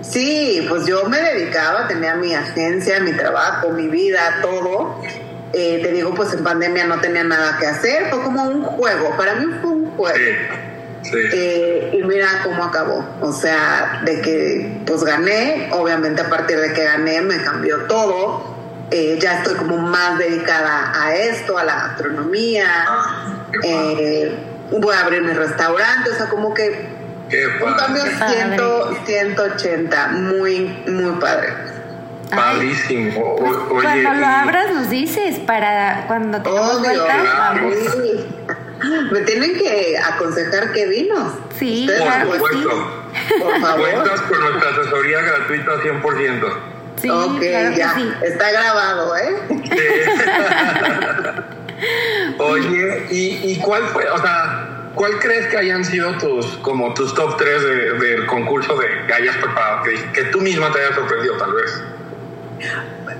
Sí, 0.00 0.66
pues 0.68 0.86
yo 0.86 1.04
me 1.06 1.20
dedicaba, 1.20 1.88
tenía 1.88 2.14
mi 2.14 2.34
agencia, 2.34 3.00
mi 3.00 3.12
trabajo, 3.12 3.70
mi 3.70 3.88
vida, 3.88 4.40
todo. 4.42 5.00
Eh, 5.52 5.80
te 5.82 5.92
digo, 5.92 6.14
pues 6.14 6.32
en 6.34 6.42
pandemia 6.42 6.86
no 6.86 7.00
tenía 7.00 7.24
nada 7.24 7.56
que 7.58 7.66
hacer, 7.66 8.10
fue 8.10 8.22
como 8.22 8.42
un 8.42 8.64
juego, 8.64 9.16
para 9.16 9.36
mí 9.36 9.46
fue 9.62 9.70
un 9.70 9.90
juego. 9.92 10.16
Sí. 10.16 10.73
Sí. 11.14 11.28
Eh, 11.32 11.90
y 12.00 12.02
mira 12.04 12.26
cómo 12.42 12.64
acabó, 12.64 13.04
o 13.20 13.32
sea, 13.32 14.02
de 14.04 14.20
que 14.20 14.82
pues 14.86 15.02
gané, 15.04 15.68
obviamente 15.72 16.22
a 16.22 16.28
partir 16.28 16.58
de 16.58 16.72
que 16.72 16.84
gané 16.84 17.20
me 17.22 17.42
cambió 17.42 17.78
todo, 17.86 18.52
Eh, 18.90 19.18
ya 19.20 19.38
estoy 19.38 19.54
como 19.56 19.78
más 19.78 20.18
dedicada 20.18 20.92
a 20.94 21.14
esto, 21.16 21.56
a 21.58 21.64
la 21.64 21.74
gastronomía, 21.74 22.66
Ah. 22.86 23.40
Eh, 23.64 24.36
voy 24.70 24.94
a 24.94 25.00
abrir 25.00 25.22
mi 25.22 25.32
restaurante, 25.32 26.10
o 26.10 26.14
sea, 26.14 26.26
como 26.26 26.52
que 26.52 26.86
Qué 27.30 27.46
un 27.64 27.74
cambio 27.74 28.02
padre. 28.18 28.36
Padre. 28.56 28.56
100, 29.06 29.34
180, 29.34 30.08
muy, 30.08 30.58
muy 30.86 31.12
padre. 31.18 31.48
Padrísimo. 32.30 33.20
O- 33.20 33.74
oye, 33.74 34.02
cuando 34.02 34.20
lo 34.20 34.26
abras 34.26 34.74
nos 34.74 34.90
dices 34.90 35.38
para 35.40 36.04
cuando 36.06 36.40
vuelta, 36.40 37.04
claro. 37.22 37.60
vamos. 37.62 37.74
sí. 37.94 38.26
Me 39.12 39.20
tienen 39.22 39.56
que 39.56 39.96
aconsejar 39.98 40.72
qué 40.72 40.86
vinos. 40.86 41.32
Sí, 41.58 41.82
Ustedes, 41.88 42.02
claro 42.02 42.28
Por 42.28 42.36
que 42.50 42.56
sí. 42.56 42.62
supuesto. 42.62 42.90
Por 43.40 43.60
favor. 43.60 43.90
Cuentas 43.90 44.20
con 44.22 44.40
nuestra 44.40 44.70
asesoría 44.70 45.20
gratuita 45.22 45.72
100%. 45.82 46.56
Sí, 47.00 47.08
ok, 47.10 47.38
claro 47.38 47.70
que 47.70 47.76
ya. 47.76 47.94
sí. 47.94 48.12
Está 48.22 48.50
grabado, 48.52 49.16
¿eh? 49.16 49.36
Sí. 49.48 49.88
Oye, 52.38 53.06
¿y, 53.10 53.52
¿y 53.52 53.58
cuál 53.60 53.82
fue? 53.88 54.08
O 54.08 54.18
sea, 54.18 54.68
¿cuál 54.94 55.18
crees 55.18 55.46
que 55.48 55.56
hayan 55.58 55.84
sido 55.84 56.12
tus, 56.18 56.46
como 56.58 56.94
tus 56.94 57.14
top 57.14 57.36
3 57.36 57.62
del 58.00 58.26
concurso 58.26 58.76
de 58.76 58.86
que 59.06 59.12
hayas 59.12 59.36
preparado? 59.36 59.82
Que, 59.82 59.94
que 60.12 60.24
tú 60.30 60.40
misma 60.40 60.72
te 60.72 60.80
hayas 60.80 60.94
sorprendido, 60.94 61.36
tal 61.36 61.52
vez. 61.52 61.82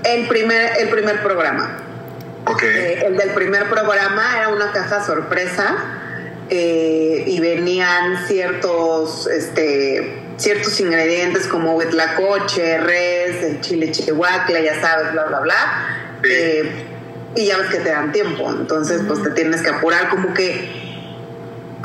El 0.03 0.27
primer, 0.27 0.71
el 0.79 0.89
primer 0.89 1.21
programa. 1.21 1.77
Okay. 2.47 2.69
Eh, 2.69 3.05
el 3.07 3.17
del 3.17 3.31
primer 3.31 3.67
programa 3.69 4.37
era 4.37 4.49
una 4.49 4.71
caja 4.71 5.03
sorpresa 5.03 5.77
eh, 6.49 7.23
y 7.25 7.39
venían 7.39 8.27
ciertos, 8.27 9.27
este, 9.27 10.21
ciertos 10.37 10.79
ingredientes 10.79 11.47
como 11.47 11.75
huitlacoche, 11.75 12.77
res, 12.77 13.43
el 13.43 13.61
chile 13.61 13.91
chihuahua, 13.91 14.45
ya 14.47 14.79
sabes, 14.79 15.11
bla, 15.13 15.23
bla, 15.23 15.39
bla. 15.39 16.19
Eh, 16.23 16.85
y 17.35 17.47
ya 17.47 17.57
ves 17.57 17.67
que 17.69 17.79
te 17.79 17.89
dan 17.89 18.11
tiempo, 18.11 18.49
entonces 18.49 19.01
pues 19.07 19.21
te 19.23 19.31
tienes 19.31 19.61
que 19.61 19.69
apurar 19.69 20.09
como 20.09 20.33
que 20.33 20.84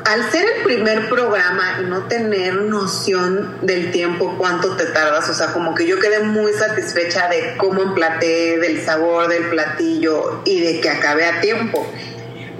al 0.05 0.31
ser 0.31 0.47
el 0.57 0.63
primer 0.63 1.09
programa 1.09 1.79
y 1.81 1.85
no 1.85 2.05
tener 2.05 2.55
noción 2.55 3.59
del 3.63 3.91
tiempo, 3.91 4.35
cuánto 4.39 4.77
te 4.77 4.87
tardas, 4.87 5.29
o 5.29 5.35
sea, 5.35 5.53
como 5.53 5.75
que 5.75 5.87
yo 5.87 5.99
quedé 5.99 6.21
muy 6.21 6.53
satisfecha 6.53 7.29
de 7.29 7.57
cómo 7.57 7.83
emplaté, 7.83 8.59
del 8.59 8.81
sabor 8.85 9.29
del 9.29 9.49
platillo 9.49 10.43
y 10.45 10.61
de 10.61 10.81
que 10.81 10.91
acabé 10.91 11.27
a 11.27 11.41
tiempo. 11.41 11.87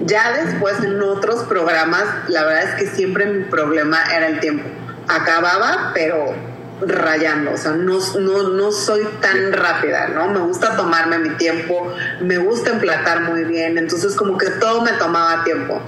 Ya 0.01 0.31
después 0.31 0.83
en 0.83 1.01
otros 1.01 1.43
programas, 1.43 2.03
la 2.27 2.43
verdad 2.43 2.63
es 2.69 2.75
que 2.75 2.95
siempre 2.95 3.25
mi 3.27 3.43
problema 3.43 4.03
era 4.15 4.27
el 4.27 4.39
tiempo. 4.39 4.67
Acababa, 5.07 5.91
pero 5.93 6.33
rayando, 6.81 7.51
o 7.51 7.57
sea, 7.57 7.73
no, 7.73 7.99
no, 8.19 8.49
no 8.49 8.71
soy 8.71 9.07
tan 9.21 9.53
rápida, 9.53 10.07
¿no? 10.07 10.29
Me 10.29 10.39
gusta 10.39 10.75
tomarme 10.75 11.19
mi 11.19 11.29
tiempo, 11.31 11.93
me 12.21 12.39
gusta 12.39 12.71
emplatar 12.71 13.21
muy 13.21 13.43
bien, 13.43 13.77
entonces 13.77 14.15
como 14.15 14.37
que 14.37 14.49
todo 14.49 14.81
me 14.81 14.93
tomaba 14.93 15.43
tiempo. 15.43 15.79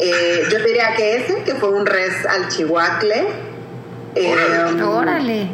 Eh, 0.00 0.44
yo 0.50 0.58
diría 0.60 0.94
que 0.96 1.16
ese, 1.16 1.42
que 1.42 1.54
fue 1.54 1.68
un 1.68 1.84
res 1.84 2.24
al 2.24 2.48
chihuacle. 2.48 3.26
Eh, 4.14 4.82
Órale. 4.82 5.48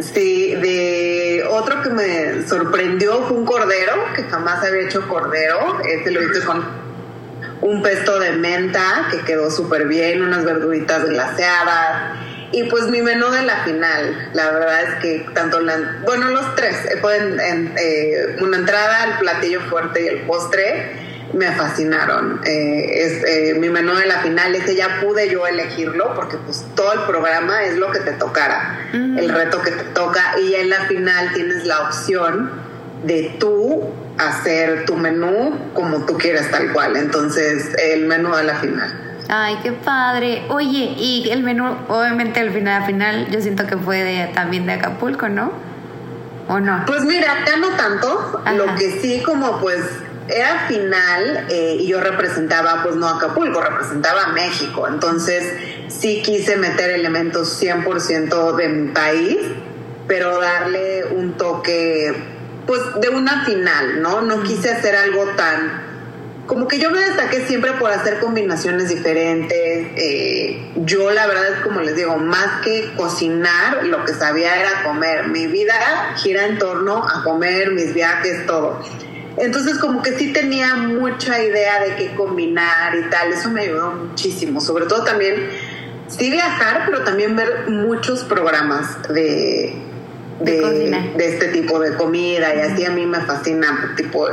Sí, 0.00 0.54
de 0.54 1.44
otro 1.48 1.80
que 1.82 1.90
me 1.90 2.46
sorprendió 2.46 3.22
fue 3.22 3.38
un 3.38 3.46
cordero, 3.46 3.94
que 4.14 4.24
jamás 4.24 4.62
había 4.62 4.82
hecho 4.82 5.08
cordero. 5.08 5.80
Este 5.88 6.10
lo 6.10 6.22
hice 6.22 6.44
con 6.44 6.66
un 7.62 7.82
pesto 7.82 8.18
de 8.18 8.32
menta, 8.32 9.08
que 9.10 9.20
quedó 9.20 9.50
súper 9.50 9.86
bien, 9.86 10.22
unas 10.22 10.44
verduritas 10.44 11.06
glaseadas. 11.06 12.18
Y 12.52 12.64
pues 12.64 12.88
mi 12.88 13.00
menú 13.00 13.30
de 13.30 13.42
la 13.42 13.64
final, 13.64 14.30
la 14.34 14.50
verdad 14.50 14.82
es 14.82 14.94
que 14.96 15.26
tanto 15.34 15.60
la, 15.60 15.98
bueno, 16.04 16.28
los 16.28 16.54
tres, 16.56 16.76
eh, 16.90 16.98
pueden 17.00 17.40
una 18.40 18.56
entrada, 18.58 19.04
el 19.04 19.18
platillo 19.18 19.60
fuerte 19.62 20.04
y 20.04 20.08
el 20.08 20.20
postre 20.22 21.05
me 21.32 21.52
fascinaron. 21.52 22.40
Eh, 22.44 23.02
es, 23.02 23.24
eh, 23.24 23.54
mi 23.58 23.68
menú 23.68 23.94
de 23.94 24.06
la 24.06 24.20
final, 24.20 24.54
ese 24.54 24.76
ya 24.76 25.00
pude 25.00 25.28
yo 25.28 25.46
elegirlo 25.46 26.14
porque 26.14 26.36
pues 26.38 26.64
todo 26.74 26.92
el 26.92 27.00
programa 27.00 27.64
es 27.64 27.76
lo 27.76 27.90
que 27.90 28.00
te 28.00 28.12
tocara, 28.12 28.88
el 28.92 29.28
reto 29.28 29.60
que 29.62 29.72
te 29.72 29.84
toca 29.84 30.38
y 30.40 30.54
en 30.54 30.70
la 30.70 30.80
final 30.86 31.32
tienes 31.34 31.64
la 31.64 31.88
opción 31.88 32.50
de 33.04 33.36
tú 33.38 33.92
hacer 34.18 34.84
tu 34.86 34.96
menú 34.96 35.54
como 35.74 36.06
tú 36.06 36.16
quieras 36.16 36.50
tal 36.50 36.72
cual. 36.72 36.96
Entonces, 36.96 37.74
el 37.78 38.06
menú 38.06 38.34
de 38.34 38.44
la 38.44 38.56
final. 38.56 39.06
Ay, 39.28 39.58
qué 39.62 39.72
padre. 39.72 40.44
Oye, 40.48 40.94
y 40.96 41.28
el 41.30 41.42
menú, 41.42 41.76
obviamente 41.88 42.40
el 42.40 42.52
final, 42.52 42.84
final, 42.86 43.28
yo 43.30 43.40
siento 43.40 43.66
que 43.66 43.76
fue 43.76 44.02
de, 44.02 44.32
también 44.34 44.66
de 44.66 44.74
Acapulco, 44.74 45.28
¿no? 45.28 45.52
¿O 46.48 46.60
no? 46.60 46.84
Pues 46.86 47.02
mira, 47.02 47.44
ya 47.44 47.56
no 47.56 47.70
tanto. 47.70 48.42
Lo 48.56 48.74
que 48.76 49.00
sí, 49.00 49.22
como 49.24 49.58
pues 49.60 49.80
era 50.28 50.66
final 50.66 51.46
eh, 51.50 51.76
y 51.80 51.86
yo 51.86 52.00
representaba, 52.00 52.82
pues 52.82 52.96
no 52.96 53.08
Acapulco, 53.08 53.60
representaba 53.60 54.24
a 54.24 54.32
México. 54.32 54.86
Entonces 54.88 55.52
sí 55.88 56.22
quise 56.22 56.56
meter 56.56 56.90
elementos 56.90 57.62
100% 57.62 58.56
de 58.56 58.68
mi 58.68 58.92
país, 58.92 59.38
pero 60.06 60.40
darle 60.40 61.04
un 61.04 61.34
toque, 61.34 62.14
pues 62.66 62.80
de 63.00 63.08
una 63.08 63.44
final, 63.44 64.02
¿no? 64.02 64.22
No 64.22 64.42
quise 64.42 64.70
hacer 64.70 64.96
algo 64.96 65.24
tan... 65.36 65.84
Como 66.46 66.68
que 66.68 66.78
yo 66.78 66.92
me 66.92 67.00
destaqué 67.00 67.44
siempre 67.44 67.72
por 67.72 67.90
hacer 67.90 68.20
combinaciones 68.20 68.88
diferentes. 68.88 69.88
Eh, 69.96 70.70
yo 70.76 71.10
la 71.10 71.26
verdad 71.26 71.54
es 71.54 71.60
como 71.64 71.80
les 71.80 71.96
digo, 71.96 72.18
más 72.18 72.62
que 72.62 72.92
cocinar, 72.96 73.84
lo 73.84 74.04
que 74.04 74.14
sabía 74.14 74.54
era 74.60 74.84
comer. 74.84 75.26
Mi 75.26 75.48
vida 75.48 76.14
gira 76.16 76.46
en 76.46 76.58
torno 76.58 77.04
a 77.04 77.24
comer, 77.24 77.72
mis 77.72 77.92
viajes, 77.92 78.46
todo. 78.46 78.80
Entonces 79.38 79.78
como 79.78 80.02
que 80.02 80.12
sí 80.18 80.32
tenía 80.32 80.76
mucha 80.76 81.42
idea 81.42 81.82
de 81.82 81.96
qué 81.96 82.14
combinar 82.14 82.94
y 82.94 83.10
tal, 83.10 83.32
eso 83.32 83.50
me 83.50 83.62
ayudó 83.62 83.90
muchísimo, 83.92 84.60
sobre 84.60 84.86
todo 84.86 85.04
también 85.04 85.50
sí 86.08 86.30
viajar, 86.30 86.84
pero 86.86 87.04
también 87.04 87.36
ver 87.36 87.68
muchos 87.68 88.24
programas 88.24 89.02
de, 89.08 89.74
de, 90.40 91.14
este 91.18 91.48
tipo 91.48 91.78
de 91.78 91.94
comida 91.96 92.54
y 92.54 92.60
así 92.60 92.84
a 92.84 92.90
mí 92.90 93.04
me 93.04 93.20
fascina, 93.20 93.92
tipo 93.96 94.26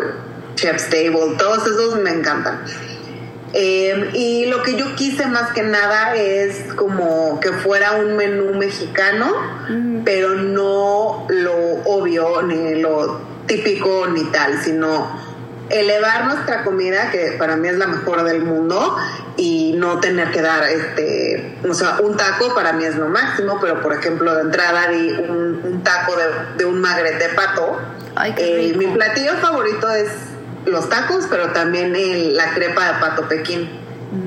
Chef's 0.56 0.90
Table, 0.90 1.36
todos 1.38 1.68
esos 1.68 2.00
me 2.00 2.12
encantan. 2.12 2.62
Em, 3.56 4.10
y 4.14 4.48
lo 4.48 4.64
que 4.64 4.76
yo 4.78 4.96
quise 4.96 5.28
más 5.28 5.52
que 5.52 5.62
nada 5.62 6.16
es 6.16 6.74
como 6.76 7.40
que 7.40 7.52
fuera 7.52 7.98
un 7.98 8.16
menú 8.16 8.56
mexicano, 8.56 9.32
mm. 9.70 10.04
pero 10.04 10.34
no 10.36 11.28
lo 11.30 11.54
obvio 11.86 12.42
ni 12.42 12.82
lo 12.82 13.33
típico 13.48 14.08
ni 14.08 14.24
tal, 14.26 14.62
sino 14.62 15.34
elevar 15.70 16.26
nuestra 16.26 16.64
comida, 16.64 17.10
que 17.12 17.36
para 17.38 17.56
mí 17.56 17.68
es 17.68 17.78
la 17.78 17.88
mejor 17.88 18.24
del 18.24 18.44
mundo, 18.44 18.96
y 19.38 19.74
no 19.78 20.00
tener 20.00 20.32
que 20.32 20.42
dar, 20.42 20.64
este, 20.64 21.58
o 21.68 21.74
sea, 21.74 22.00
un 22.02 22.16
taco 22.16 22.54
para 22.54 22.74
mí 22.74 22.84
es 22.86 22.96
lo 22.96 23.08
máximo, 23.10 23.58
pero 23.60 23.82
por 23.82 23.94
ejemplo, 23.94 24.36
de 24.36 24.42
entrada 24.42 24.88
di 24.90 25.12
un, 25.12 25.82
taco 25.84 26.16
de, 26.58 26.66
un 26.66 26.80
magret 26.80 27.18
de 27.18 27.30
pato. 27.30 27.80
Eh, 28.38 28.76
mi 28.78 28.88
platillo 28.88 29.34
favorito 29.38 29.90
es 29.90 30.10
los 30.66 30.90
tacos, 30.90 31.26
pero 31.30 31.52
también 31.52 31.94
la 32.36 32.54
crepa 32.54 32.94
de 32.94 33.00
pato 33.00 33.28
pequín, 33.28 33.70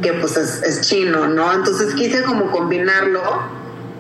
que 0.03 0.13
pues 0.15 0.37
es, 0.37 0.63
es 0.63 0.81
chino, 0.81 1.29
¿no? 1.29 1.53
Entonces 1.53 1.95
quise 1.95 2.23
como 2.25 2.51
combinarlo 2.51 3.23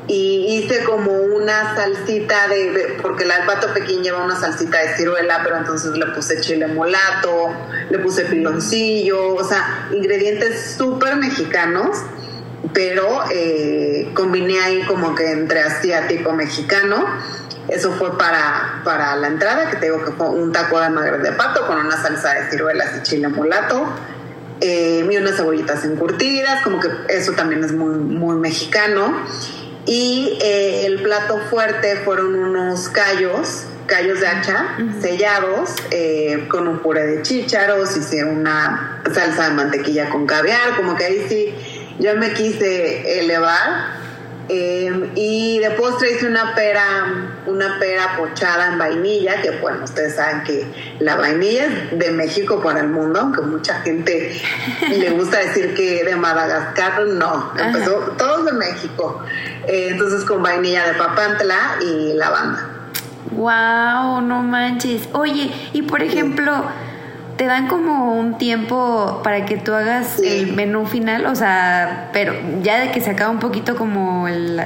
y 0.09 0.59
hice 0.59 0.85
como 0.85 1.11
una 1.11 1.75
salsita 1.75 2.47
de, 2.49 2.99
porque 3.03 3.25
el 3.25 3.31
pato 3.45 3.73
pequín 3.75 4.03
lleva 4.03 4.25
una 4.25 4.37
salsita 4.37 4.79
de 4.79 4.97
ciruela, 4.97 5.41
pero 5.43 5.57
entonces 5.57 5.93
le 5.93 6.07
puse 6.07 6.41
chile 6.41 6.69
molato, 6.69 7.53
le 7.91 7.99
puse 7.99 8.25
piloncillo, 8.25 9.35
o 9.35 9.45
sea, 9.45 9.89
ingredientes 9.93 10.77
súper 10.77 11.17
mexicanos, 11.17 11.99
pero 12.73 13.25
eh, 13.33 14.11
combiné 14.15 14.61
ahí 14.61 14.83
como 14.87 15.15
que 15.15 15.31
entre 15.33 15.61
asiático 15.61 16.33
mexicano. 16.33 17.05
Eso 17.69 17.93
fue 17.95 18.17
para, 18.17 18.83
para 18.85 19.17
la 19.17 19.27
entrada, 19.27 19.69
que 19.69 19.77
te 19.77 19.87
digo 19.87 20.05
que 20.05 20.13
fue 20.13 20.29
un 20.29 20.53
taco 20.53 20.79
de 20.79 20.89
magre 20.89 21.19
de 21.19 21.33
pato 21.33 21.67
con 21.67 21.79
una 21.79 22.01
salsa 22.01 22.35
de 22.35 22.51
ciruelas 22.51 22.99
y 22.99 23.03
chile 23.03 23.27
molato. 23.27 23.85
Eh, 24.61 25.07
y 25.11 25.17
unas 25.17 25.37
cebollitas 25.37 25.85
encurtidas, 25.85 26.63
como 26.63 26.81
que 26.81 26.89
eso 27.09 27.33
también 27.33 27.65
es 27.65 27.73
muy, 27.73 27.97
muy 27.97 28.37
mexicano. 28.37 29.27
Y 29.87 30.38
eh, 30.43 30.85
el 30.87 31.00
plato 31.00 31.38
fuerte 31.49 31.97
fueron 32.05 32.35
unos 32.35 32.88
callos, 32.88 33.64
callos 33.87 34.21
de 34.21 34.26
hacha, 34.26 34.76
sellados, 35.00 35.75
eh, 35.93 36.47
con 36.50 36.66
un 36.66 36.81
puré 36.81 37.07
de 37.07 37.23
chícharos, 37.23 37.97
hice 37.97 38.25
una 38.25 39.00
salsa 39.14 39.49
de 39.49 39.55
mantequilla 39.55 40.11
con 40.11 40.26
caviar, 40.26 40.76
como 40.76 40.97
que 40.97 41.05
ahí 41.05 41.26
sí 41.28 41.55
yo 42.00 42.16
me 42.16 42.33
quise 42.33 43.21
elevar. 43.21 43.97
Em, 44.49 45.11
y 45.14 45.59
de 45.59 45.71
postre 45.73 46.12
hice 46.12 46.26
una 46.26 46.55
pera, 46.55 47.36
una 47.47 47.79
pera 47.79 48.17
pochada 48.17 48.69
en 48.69 48.79
vainilla, 48.79 49.41
que 49.41 49.50
bueno, 49.53 49.85
ustedes 49.85 50.17
saben 50.17 50.43
que 50.45 50.97
la 50.99 51.17
vainilla 51.17 51.67
es 51.67 51.99
de 51.99 52.11
México 52.11 52.61
para 52.62 52.81
el 52.81 52.88
mundo, 52.88 53.21
aunque 53.21 53.43
mucha 53.43 53.81
gente 53.81 54.41
le 54.88 55.11
gusta 55.11 55.38
decir 55.38 55.75
que 55.75 56.05
de 56.05 56.17
Madagascar, 56.17 57.00
no, 57.07 57.53
empezó 57.59 57.95
todos 58.19 58.47
de 58.47 58.53
México. 58.53 59.23
Eh, 59.67 59.88
entonces 59.91 60.25
con 60.25 60.43
vainilla 60.43 60.87
de 60.87 60.95
papantla 60.95 61.76
y 61.81 62.12
lavanda. 62.15 62.71
Wow, 63.33 64.21
no 64.23 64.43
manches. 64.43 65.09
Oye, 65.12 65.53
y 65.73 65.83
por 65.83 66.03
ejemplo, 66.03 66.65
te 67.37 67.45
dan 67.45 67.69
como 67.69 68.14
un 68.14 68.38
tiempo 68.38 69.21
para 69.23 69.45
que 69.45 69.59
tú 69.59 69.75
hagas 69.75 70.19
el 70.21 70.55
menú 70.55 70.87
final, 70.87 71.26
o 71.26 71.35
sea, 71.35 72.09
pero 72.12 72.35
ya 72.62 72.81
de 72.81 72.93
que 72.93 73.00
se 73.00 73.11
acaba 73.11 73.31
un 73.31 73.40
poquito 73.40 73.76
como, 73.76 74.26
el, 74.26 74.62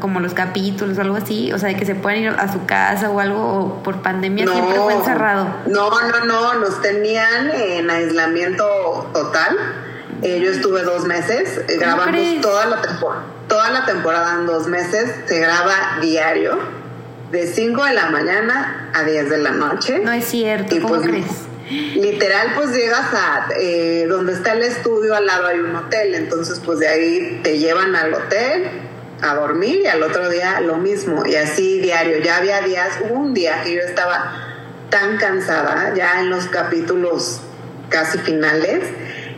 como 0.00 0.20
los 0.20 0.32
capítulos 0.32 0.96
o 0.98 1.00
algo 1.00 1.16
así, 1.16 1.52
o 1.52 1.58
sea, 1.58 1.70
de 1.70 1.76
que 1.76 1.84
se 1.84 1.94
pueden 1.94 2.22
ir 2.22 2.28
a 2.30 2.52
su 2.52 2.64
casa 2.64 3.10
o 3.10 3.18
algo, 3.18 3.40
o 3.40 3.82
por 3.82 4.02
pandemia 4.02 4.46
siempre 4.46 4.76
fue 4.76 4.94
encerrado. 4.94 5.48
No, 5.66 5.90
no, 5.90 6.24
no, 6.24 6.54
nos 6.54 6.80
tenían 6.80 7.50
en 7.50 7.90
aislamiento 7.90 9.10
total. 9.12 9.56
Eh, 10.22 10.40
yo 10.40 10.52
estuve 10.52 10.84
dos 10.84 11.04
meses, 11.04 11.60
eh, 11.68 11.78
grabamos 11.78 12.14
toda 12.40 12.66
la, 12.66 12.80
toda 13.48 13.70
la 13.70 13.84
temporada 13.84 14.34
en 14.34 14.46
dos 14.46 14.68
meses, 14.68 15.12
se 15.26 15.40
graba 15.40 15.98
diario, 16.00 16.60
de 17.32 17.46
5 17.48 17.84
de 17.84 17.94
la 17.94 18.10
mañana 18.10 18.90
a 18.94 19.02
10 19.02 19.30
de 19.30 19.38
la 19.38 19.50
noche. 19.50 19.98
No 20.04 20.12
es 20.12 20.26
cierto, 20.26 20.76
¿cómo 20.80 20.94
pues, 20.94 21.08
crees? 21.08 21.51
Literal 21.94 22.52
pues 22.54 22.70
llegas 22.70 23.14
a 23.14 23.48
eh, 23.58 24.06
donde 24.08 24.34
está 24.34 24.52
el 24.52 24.62
estudio 24.62 25.14
al 25.14 25.26
lado 25.26 25.46
hay 25.46 25.58
un 25.60 25.74
hotel. 25.74 26.14
Entonces 26.14 26.60
pues 26.64 26.78
de 26.78 26.88
ahí 26.88 27.40
te 27.42 27.58
llevan 27.58 27.94
al 27.96 28.12
hotel 28.14 28.70
a 29.22 29.34
dormir 29.34 29.80
y 29.84 29.86
al 29.86 30.02
otro 30.02 30.28
día 30.28 30.60
lo 30.60 30.76
mismo. 30.76 31.24
Y 31.26 31.36
así 31.36 31.80
diario. 31.80 32.18
Ya 32.18 32.38
había 32.38 32.60
días 32.60 32.98
hubo 33.02 33.14
un 33.14 33.34
día 33.34 33.62
que 33.62 33.74
yo 33.74 33.80
estaba 33.80 34.48
tan 34.90 35.16
cansada 35.16 35.94
ya 35.94 36.20
en 36.20 36.28
los 36.28 36.46
capítulos 36.46 37.40
casi 37.88 38.18
finales 38.18 38.82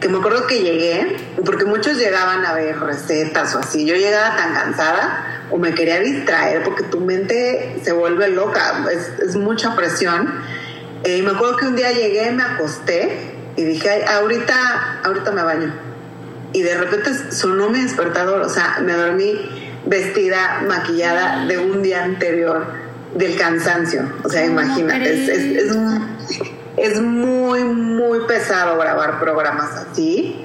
que 0.01 0.09
me 0.09 0.19
acuerdo 0.19 0.47
que 0.47 0.61
llegué 0.61 1.17
porque 1.47 1.65
muchos 1.65 1.97
llegaban 1.97 2.45
a 2.45 2.53
ver 2.53 2.79
recetas 2.79 3.55
o 3.55 3.61
así. 3.61 3.87
Yo 3.87 3.95
llegaba 3.95 4.37
tan 4.37 4.53
cansada 4.53 5.47
o 5.51 5.59
me 5.59 5.75
quería 5.75 6.01
distraer 6.01 6.63
porque 6.63 6.83
tu 6.83 7.01
mente 7.01 7.81
se 7.83 7.93
vuelve 7.93 8.29
loca. 8.29 8.85
Es, 8.93 9.29
es 9.29 9.37
mucha 9.37 9.75
presión 9.77 10.43
y 11.05 11.23
me 11.23 11.33
acuerdo 11.33 11.57
que 11.57 11.67
un 11.67 11.77
día 11.77 11.93
llegué, 11.93 12.31
me 12.31 12.43
acosté 12.43 13.35
y 13.57 13.65
dije, 13.65 13.91
Ay, 13.91 14.03
ahorita, 14.03 15.01
ahorita 15.05 15.33
me 15.33 15.43
baño. 15.43 15.73
Y 16.53 16.63
de 16.63 16.77
repente 16.77 17.11
sonó 17.33 17.69
mi 17.69 17.81
despertador, 17.81 18.41
o 18.41 18.49
sea, 18.49 18.79
me 18.81 18.93
dormí 18.93 19.35
vestida, 19.87 20.63
maquillada 20.67 21.45
de 21.47 21.59
un 21.59 21.83
día 21.83 22.05
anterior 22.05 22.65
del 23.15 23.37
cansancio. 23.37 24.11
O 24.23 24.29
sea, 24.29 24.47
imagínate, 24.47 25.13
es, 25.13 25.29
es, 25.29 25.77
es, 26.77 27.01
muy, 27.01 27.65
muy 27.65 28.21
pesado 28.27 28.79
grabar 28.79 29.21
programas 29.21 29.71
así. 29.73 30.41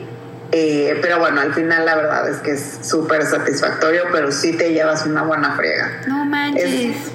Eh, 0.52 0.98
pero 1.02 1.20
bueno, 1.20 1.42
al 1.42 1.54
final 1.54 1.86
la 1.86 1.96
verdad 1.96 2.28
es 2.28 2.38
que 2.38 2.52
es 2.52 2.80
súper 2.82 3.24
satisfactorio, 3.24 4.06
pero 4.12 4.32
sí 4.32 4.54
te 4.54 4.74
llevas 4.74 5.06
una 5.06 5.22
buena 5.22 5.56
friega. 5.56 6.02
No 6.08 6.26
manches 6.26 7.12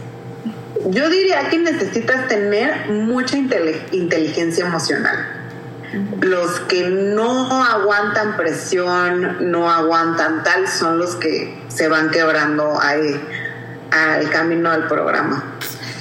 yo 0.90 1.08
diría 1.08 1.48
que 1.48 1.58
necesitas 1.58 2.28
tener 2.28 2.90
mucha 2.90 3.36
inteligencia 3.36 4.66
emocional. 4.66 5.40
Los 6.20 6.60
que 6.60 6.88
no 6.88 7.62
aguantan 7.64 8.36
presión, 8.36 9.50
no 9.50 9.70
aguantan 9.70 10.42
tal, 10.42 10.66
son 10.68 10.98
los 10.98 11.14
que 11.16 11.62
se 11.68 11.88
van 11.88 12.10
quebrando 12.10 12.80
ahí 12.80 13.20
al 13.90 14.28
camino 14.30 14.72
del 14.72 14.84
programa. 14.84 15.56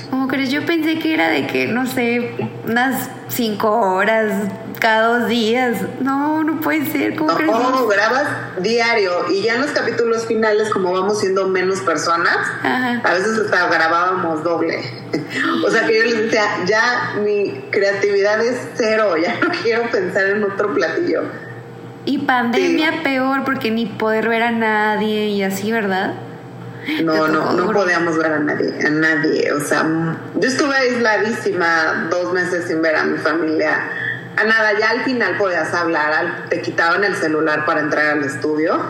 ¿Cómo 0.09 0.27
crees? 0.27 0.49
Yo 0.49 0.65
pensé 0.65 0.99
que 0.99 1.13
era 1.13 1.29
de 1.29 1.47
que, 1.47 1.67
no 1.67 1.85
sé, 1.85 2.35
unas 2.65 3.09
cinco 3.29 3.69
horas 3.69 4.31
cada 4.83 5.17
dos 5.17 5.29
días. 5.29 5.77
No, 6.01 6.43
no 6.43 6.59
puede 6.59 6.85
ser. 6.91 7.15
¿Cómo 7.15 7.33
crees? 7.33 7.49
No, 7.49 7.87
grabas 7.87 8.27
diario 8.61 9.31
y 9.31 9.41
ya 9.41 9.55
en 9.55 9.61
los 9.61 9.71
capítulos 9.71 10.25
finales, 10.25 10.69
como 10.71 10.91
vamos 10.91 11.21
siendo 11.21 11.47
menos 11.47 11.79
personas, 11.79 12.37
a 12.63 13.13
veces 13.13 13.39
hasta 13.39 13.69
grabábamos 13.69 14.43
doble. 14.43 14.83
o 15.65 15.71
sea 15.71 15.87
que 15.87 15.97
yo 15.97 16.03
les 16.03 16.17
decía, 16.23 16.43
ya 16.65 17.13
mi 17.23 17.63
creatividad 17.71 18.45
es 18.45 18.59
cero, 18.75 19.15
ya 19.15 19.39
no 19.39 19.51
quiero 19.63 19.89
pensar 19.89 20.27
en 20.27 20.43
otro 20.43 20.73
platillo. 20.73 21.23
Y 22.03 22.17
pandemia 22.17 23.03
peor 23.03 23.45
porque 23.45 23.71
ni 23.71 23.85
poder 23.85 24.27
ver 24.27 24.43
a 24.43 24.51
nadie 24.51 25.27
y 25.27 25.43
así, 25.43 25.71
¿verdad? 25.71 26.13
No, 27.01 27.29
no, 27.29 27.53
no 27.53 27.71
podíamos 27.71 28.17
ver 28.17 28.33
a 28.33 28.39
nadie, 28.39 28.85
a 28.85 28.89
nadie. 28.89 29.49
O 29.53 29.61
sea, 29.61 29.85
yo 30.35 30.45
estuve 30.49 30.75
aisladísima 30.75 32.09
dos 32.09 32.33
meses 32.33 32.65
sin 32.67 32.81
ver 32.81 32.97
a 32.97 33.05
mi 33.05 33.17
familia. 33.17 33.89
A 34.35 34.43
nada, 34.43 34.77
ya 34.79 34.89
al 34.89 35.01
final 35.01 35.37
podías 35.37 35.73
hablar, 35.73 36.49
te 36.49 36.61
quitaban 36.61 37.03
el 37.03 37.15
celular 37.15 37.65
para 37.65 37.81
entrar 37.81 38.17
al 38.17 38.23
estudio, 38.23 38.81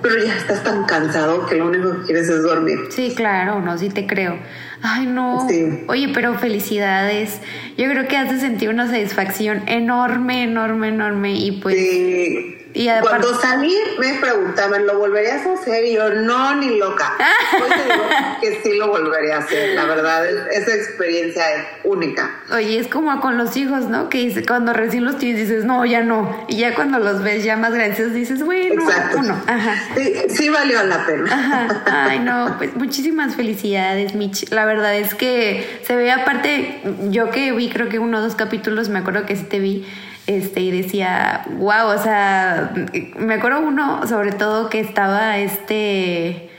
pero 0.00 0.24
ya 0.24 0.36
estás 0.36 0.62
tan 0.62 0.84
cansado 0.84 1.46
que 1.46 1.56
lo 1.56 1.66
único 1.66 1.92
que 1.92 2.06
quieres 2.06 2.28
es 2.28 2.42
dormir. 2.42 2.78
Sí, 2.90 3.12
claro, 3.16 3.60
no, 3.60 3.76
sí 3.78 3.88
te 3.88 4.06
creo. 4.06 4.38
Ay, 4.82 5.06
no. 5.06 5.46
Oye, 5.88 6.10
pero 6.14 6.34
felicidades. 6.34 7.40
Yo 7.76 7.88
creo 7.90 8.06
que 8.06 8.16
has 8.16 8.30
de 8.30 8.38
sentir 8.38 8.68
una 8.68 8.86
satisfacción 8.86 9.62
enorme, 9.66 10.44
enorme, 10.44 10.88
enorme. 10.88 11.32
Y 11.32 11.52
pues. 11.60 11.76
Sí 11.76 12.65
cuando 13.02 13.40
salí 13.40 13.74
me 13.98 14.14
preguntaban, 14.14 14.86
¿lo 14.86 14.98
volverías 14.98 15.46
a 15.46 15.54
hacer? 15.54 15.84
Y 15.84 15.94
yo, 15.94 16.10
no, 16.10 16.56
ni 16.56 16.78
loca. 16.78 17.14
Hoy 17.54 17.70
te 17.70 17.84
digo 17.84 18.04
que 18.40 18.62
sí 18.62 18.76
lo 18.76 18.88
volvería 18.88 19.36
a 19.36 19.38
hacer. 19.38 19.74
La 19.74 19.84
verdad, 19.84 20.26
esa 20.50 20.74
experiencia 20.74 21.54
es 21.54 21.64
única. 21.84 22.30
Oye, 22.52 22.78
es 22.78 22.88
como 22.88 23.20
con 23.20 23.38
los 23.38 23.56
hijos, 23.56 23.88
¿no? 23.88 24.08
Que 24.08 24.44
cuando 24.46 24.72
recién 24.72 25.04
los 25.04 25.18
tienes 25.18 25.48
dices, 25.48 25.64
no, 25.64 25.84
ya 25.84 26.02
no. 26.02 26.46
Y 26.48 26.58
ya 26.58 26.74
cuando 26.74 26.98
los 26.98 27.22
ves 27.22 27.44
ya 27.44 27.56
más 27.56 27.72
grandes 27.72 28.12
dices, 28.12 28.42
bueno, 28.42 28.84
uno. 29.16 29.42
Ajá. 29.46 29.74
Sí, 29.96 30.14
sí 30.28 30.48
valió 30.48 30.82
la 30.84 31.06
pena. 31.06 31.32
Ajá. 31.32 31.82
Ay, 32.10 32.18
no, 32.20 32.56
pues 32.58 32.74
muchísimas 32.76 33.36
felicidades, 33.36 34.14
Mitch. 34.14 34.50
La 34.50 34.66
verdad 34.66 34.96
es 34.96 35.14
que 35.14 35.80
se 35.86 35.96
ve 35.96 36.10
aparte, 36.10 36.80
yo 37.10 37.30
que 37.30 37.52
vi 37.52 37.70
creo 37.70 37.88
que 37.88 37.98
uno 37.98 38.18
o 38.18 38.20
dos 38.20 38.34
capítulos, 38.34 38.88
me 38.88 38.98
acuerdo 38.98 39.26
que 39.26 39.36
sí 39.36 39.44
te 39.44 39.60
vi 39.60 39.86
este, 40.26 40.60
y 40.60 40.82
decía, 40.82 41.44
wow, 41.58 41.88
o 41.88 42.02
sea, 42.02 42.72
me 43.16 43.34
acuerdo 43.34 43.60
uno, 43.60 44.06
sobre 44.06 44.32
todo, 44.32 44.68
que 44.68 44.80
estaba 44.80 45.38
este, 45.38 46.50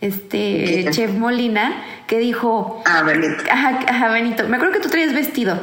este 0.00 0.86
Chef 0.90 1.12
Molina, 1.12 1.72
que 2.06 2.18
dijo, 2.18 2.82
ah, 2.86 3.02
Benito. 3.02 3.44
Ajá, 3.50 4.08
Benito, 4.12 4.48
me 4.48 4.56
acuerdo 4.56 4.74
que 4.74 4.80
tú 4.80 4.88
traías 4.88 5.14
vestido. 5.14 5.58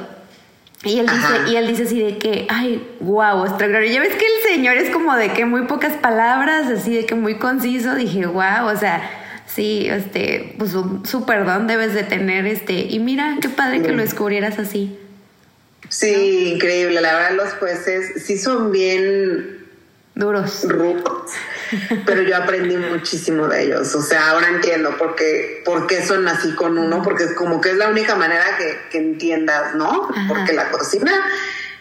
Y 0.84 0.98
él, 0.98 1.06
dice, 1.06 1.52
y 1.52 1.56
él 1.58 1.68
dice 1.68 1.84
así 1.84 2.02
de 2.02 2.18
que, 2.18 2.48
ay, 2.50 2.84
wow, 3.02 3.46
extraordinario. 3.46 3.94
Ya 3.94 4.00
ves 4.00 4.16
que 4.16 4.26
el 4.26 4.54
señor 4.56 4.78
es 4.78 4.90
como 4.90 5.16
de 5.16 5.30
que 5.30 5.46
muy 5.46 5.68
pocas 5.68 5.94
palabras, 5.94 6.68
así 6.68 6.96
de 6.96 7.06
que 7.06 7.14
muy 7.14 7.36
conciso. 7.36 7.94
Dije, 7.94 8.26
wow, 8.26 8.66
o 8.66 8.76
sea, 8.76 9.08
sí, 9.46 9.88
este, 9.88 10.56
pues 10.58 10.74
un 10.74 11.06
super 11.06 11.46
don 11.46 11.68
debes 11.68 11.94
de 11.94 12.02
tener, 12.02 12.48
este. 12.48 12.88
Y 12.90 12.98
mira, 12.98 13.38
qué 13.42 13.50
padre 13.50 13.84
que 13.84 13.92
lo 13.92 14.02
descubrieras 14.02 14.58
así. 14.58 14.98
Sí, 15.92 16.54
increíble. 16.54 17.02
La 17.02 17.14
verdad, 17.14 17.36
los 17.36 17.54
jueces 17.56 18.24
sí 18.24 18.38
son 18.38 18.72
bien 18.72 19.68
duros. 20.16 20.64
Rudos. 20.64 21.32
Pero 22.06 22.22
yo 22.22 22.38
aprendí 22.38 22.78
muchísimo 22.78 23.50
de 23.50 23.64
ellos. 23.64 23.94
O 23.94 24.02
sea, 24.02 24.30
ahora 24.30 24.48
entiendo 24.48 24.98
por 24.98 25.16
qué, 25.16 25.62
por 25.66 25.88
qué 25.88 26.02
son 26.06 26.30
así 26.30 26.56
con 26.56 26.78
uno, 26.78 27.02
porque 27.04 27.26
es 27.26 27.34
como 27.34 27.60
que 27.60 27.72
es 27.72 27.76
la 27.76 27.90
única 27.90 28.16
manera 28.16 28.46
que, 28.58 28.98
entiendas, 28.98 29.76
¿no? 29.76 30.08
Porque 30.30 30.54
la 30.54 30.72
cocina 30.72 31.12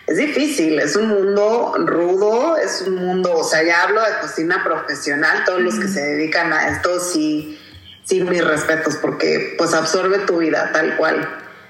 es 0.09 0.17
difícil, 0.17 0.81
es 0.81 0.97
un 0.97 1.07
mundo 1.07 1.75
rudo, 1.79 2.57
es 2.57 2.83
un 2.83 2.97
mundo, 2.97 3.33
o 3.33 3.45
sea, 3.45 3.63
ya 3.63 3.85
hablo 3.85 4.01
de 4.01 4.19
cocina 4.21 4.65
profesional, 4.65 5.45
todos 5.45 5.61
los 5.61 5.79
que 5.79 5.87
se 5.87 6.01
dedican 6.01 6.53
a 6.53 6.71
esto, 6.71 6.99
sí, 6.99 7.57
sí, 8.03 8.21
mis 8.23 8.45
respetos, 8.45 8.97
porque 8.97 9.55
pues 9.57 9.73
absorbe 9.73 10.19
tu 10.21 10.39
vida 10.39 10.73
tal 10.73 10.97
cual. 10.97 11.29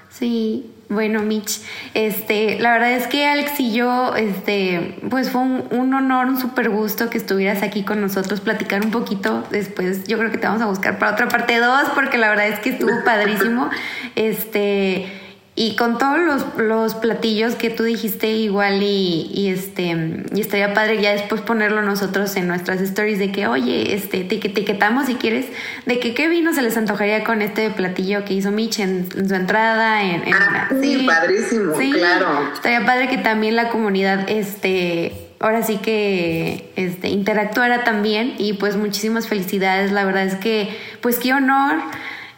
Sí, 0.09 0.70
bueno, 0.91 1.21
Mitch, 1.23 1.61
este, 1.93 2.59
la 2.59 2.73
verdad 2.73 2.91
es 2.91 3.07
que 3.07 3.25
Alex 3.25 3.57
y 3.61 3.71
yo, 3.71 4.13
este, 4.17 4.97
pues 5.09 5.29
fue 5.29 5.39
un, 5.39 5.93
honor, 5.93 6.25
un 6.27 6.37
súper 6.37 6.69
gusto 6.69 7.09
que 7.09 7.17
estuvieras 7.17 7.63
aquí 7.63 7.83
con 7.83 8.01
nosotros, 8.01 8.41
platicar 8.41 8.83
un 8.83 8.91
poquito. 8.91 9.45
Después, 9.51 10.03
yo 10.03 10.17
creo 10.17 10.31
que 10.31 10.37
te 10.37 10.47
vamos 10.47 10.61
a 10.61 10.65
buscar 10.65 10.99
para 10.99 11.13
otra 11.13 11.29
parte 11.29 11.59
dos, 11.59 11.83
porque 11.95 12.17
la 12.17 12.27
verdad 12.27 12.49
es 12.49 12.59
que 12.59 12.71
estuvo 12.71 12.91
padrísimo. 13.05 13.69
Este, 14.15 15.20
y 15.61 15.75
con 15.75 15.99
todos 15.99 16.17
los, 16.17 16.57
los, 16.57 16.95
platillos 16.95 17.53
que 17.53 17.69
tú 17.69 17.83
dijiste 17.83 18.31
igual 18.31 18.81
y, 18.81 19.47
este 19.47 20.23
y 20.33 20.41
estaría 20.41 20.73
padre 20.73 20.99
ya 20.99 21.11
después 21.11 21.41
ponerlo 21.41 21.83
nosotros 21.83 22.35
en 22.35 22.47
nuestras 22.47 22.81
stories 22.81 23.19
de 23.19 23.31
que 23.31 23.45
oye 23.45 23.93
este 23.93 24.23
te, 24.23 24.37
etiquetamos 24.37 25.05
si 25.05 25.15
quieres 25.15 25.45
de 25.85 25.99
que 25.99 26.15
qué 26.15 26.27
vino 26.29 26.51
se 26.53 26.63
les 26.63 26.77
antojaría 26.77 27.23
con 27.23 27.43
este 27.43 27.69
platillo 27.69 28.25
que 28.25 28.33
hizo 28.33 28.49
Mitch 28.49 28.79
en, 28.79 29.07
su 29.11 29.35
entrada 29.35 30.01
en, 30.01 30.23
ah, 30.33 30.67
sí, 30.81 31.05
padrísimo 31.05 31.73
claro. 31.75 32.49
estaría 32.55 32.83
padre 32.83 33.07
que 33.07 33.19
también 33.19 33.55
la 33.55 33.69
comunidad 33.69 34.27
este 34.31 35.13
ahora 35.39 35.61
sí 35.61 35.77
que 35.77 36.71
este 36.75 37.09
interactuara 37.09 37.83
también 37.83 38.33
y 38.39 38.53
pues 38.53 38.77
muchísimas 38.77 39.27
felicidades. 39.27 39.91
La 39.91 40.05
verdad 40.05 40.25
es 40.25 40.35
que 40.35 40.69
pues 41.01 41.17
qué 41.17 41.33
honor 41.33 41.81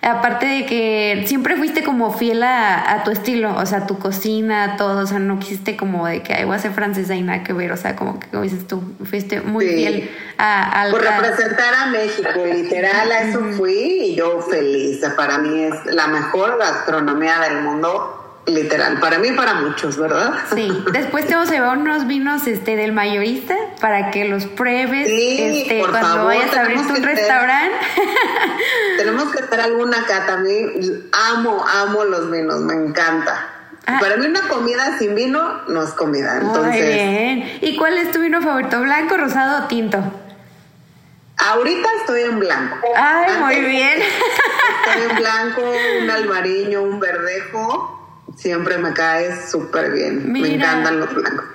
Aparte 0.03 0.45
de 0.45 0.65
que 0.65 1.23
siempre 1.27 1.55
fuiste 1.55 1.83
como 1.83 2.11
fiel 2.11 2.43
a, 2.43 3.01
tu 3.05 3.11
estilo, 3.11 3.55
o 3.55 3.65
sea, 3.65 3.87
tu 3.87 3.97
cocina, 3.97 4.75
todo, 4.77 5.03
o 5.03 5.07
sea, 5.07 5.19
no 5.19 5.39
quisiste 5.39 5.77
como 5.77 6.05
de 6.05 6.21
que, 6.21 6.33
ay, 6.33 6.43
voy 6.43 6.55
a 6.55 6.59
ser 6.59 6.71
francesa 6.73 7.15
y 7.15 7.21
nada 7.21 7.43
que 7.43 7.53
ver, 7.53 7.71
o 7.71 7.77
sea, 7.77 7.95
como 7.95 8.19
que 8.19 8.27
como 8.27 8.43
dices 8.43 8.67
tú, 8.67 8.81
fuiste 9.05 9.41
muy 9.41 9.65
fiel 9.65 10.11
a, 10.37 10.87
Por 10.91 11.01
representar 11.01 11.73
a 11.73 11.85
México, 11.87 12.45
literal, 12.51 13.11
a 13.11 13.21
eso 13.21 13.39
fui 13.57 13.73
y 13.73 14.15
yo 14.15 14.41
feliz. 14.41 15.01
Para 15.15 15.37
mí 15.37 15.63
es 15.63 15.85
la 15.85 16.07
mejor 16.07 16.57
gastronomía 16.57 17.39
del 17.39 17.61
mundo 17.61 18.22
literal, 18.45 18.99
para 18.99 19.19
mí 19.19 19.29
y 19.29 19.31
para 19.33 19.55
muchos, 19.55 19.97
¿verdad? 19.97 20.33
Sí, 20.53 20.83
después 20.91 21.25
te 21.25 21.33
vamos 21.33 21.49
a 21.49 21.53
llevar 21.53 21.77
unos 21.77 22.07
vinos 22.07 22.45
este 22.47 22.75
del 22.75 22.91
mayorista 22.91 23.55
para 23.79 24.11
que 24.11 24.25
los 24.25 24.45
pruebes 24.45 25.07
este, 25.09 25.83
cuando 25.89 26.25
vayas 26.25 26.55
a 26.55 26.61
abrir 26.61 26.79
un 26.79 27.03
restaurante. 27.03 27.77
tenemos 28.97 29.31
que 29.31 29.43
hacer 29.43 29.61
alguna 29.61 30.01
acá 30.01 30.25
también. 30.25 30.73
Amo, 31.11 31.65
amo 31.65 32.03
los 32.05 32.29
vinos, 32.31 32.59
me 32.61 32.73
encanta. 32.73 33.49
Ah. 33.85 33.97
Para 33.99 34.17
mí 34.17 34.25
una 34.25 34.47
comida 34.47 34.97
sin 34.97 35.15
vino 35.15 35.61
no 35.67 35.83
es 35.83 35.91
comida, 35.91 36.37
entonces. 36.37 36.83
Muy 36.83 36.93
bien. 36.93 37.57
¿Y 37.61 37.75
cuál 37.75 37.97
es 37.97 38.11
tu 38.11 38.19
vino 38.19 38.41
favorito? 38.41 38.79
¿Blanco, 38.81 39.17
rosado 39.17 39.65
o 39.65 39.67
tinto? 39.67 40.01
Ahorita 41.37 41.89
estoy 41.99 42.21
en 42.21 42.39
blanco. 42.39 42.77
Ay, 42.95 43.37
muy 43.39 43.59
bien. 43.69 43.99
Estoy 43.99 45.09
en 45.09 45.15
blanco, 45.17 45.61
un 46.01 46.09
albariño, 46.09 46.83
un 46.83 46.99
verdejo 46.99 48.02
siempre 48.35 48.77
me 48.77 48.93
caes 48.93 49.49
súper 49.51 49.91
bien. 49.91 50.31
Me 50.31 50.55
encantan 50.55 50.99
los 50.99 51.13
blancos. 51.13 51.45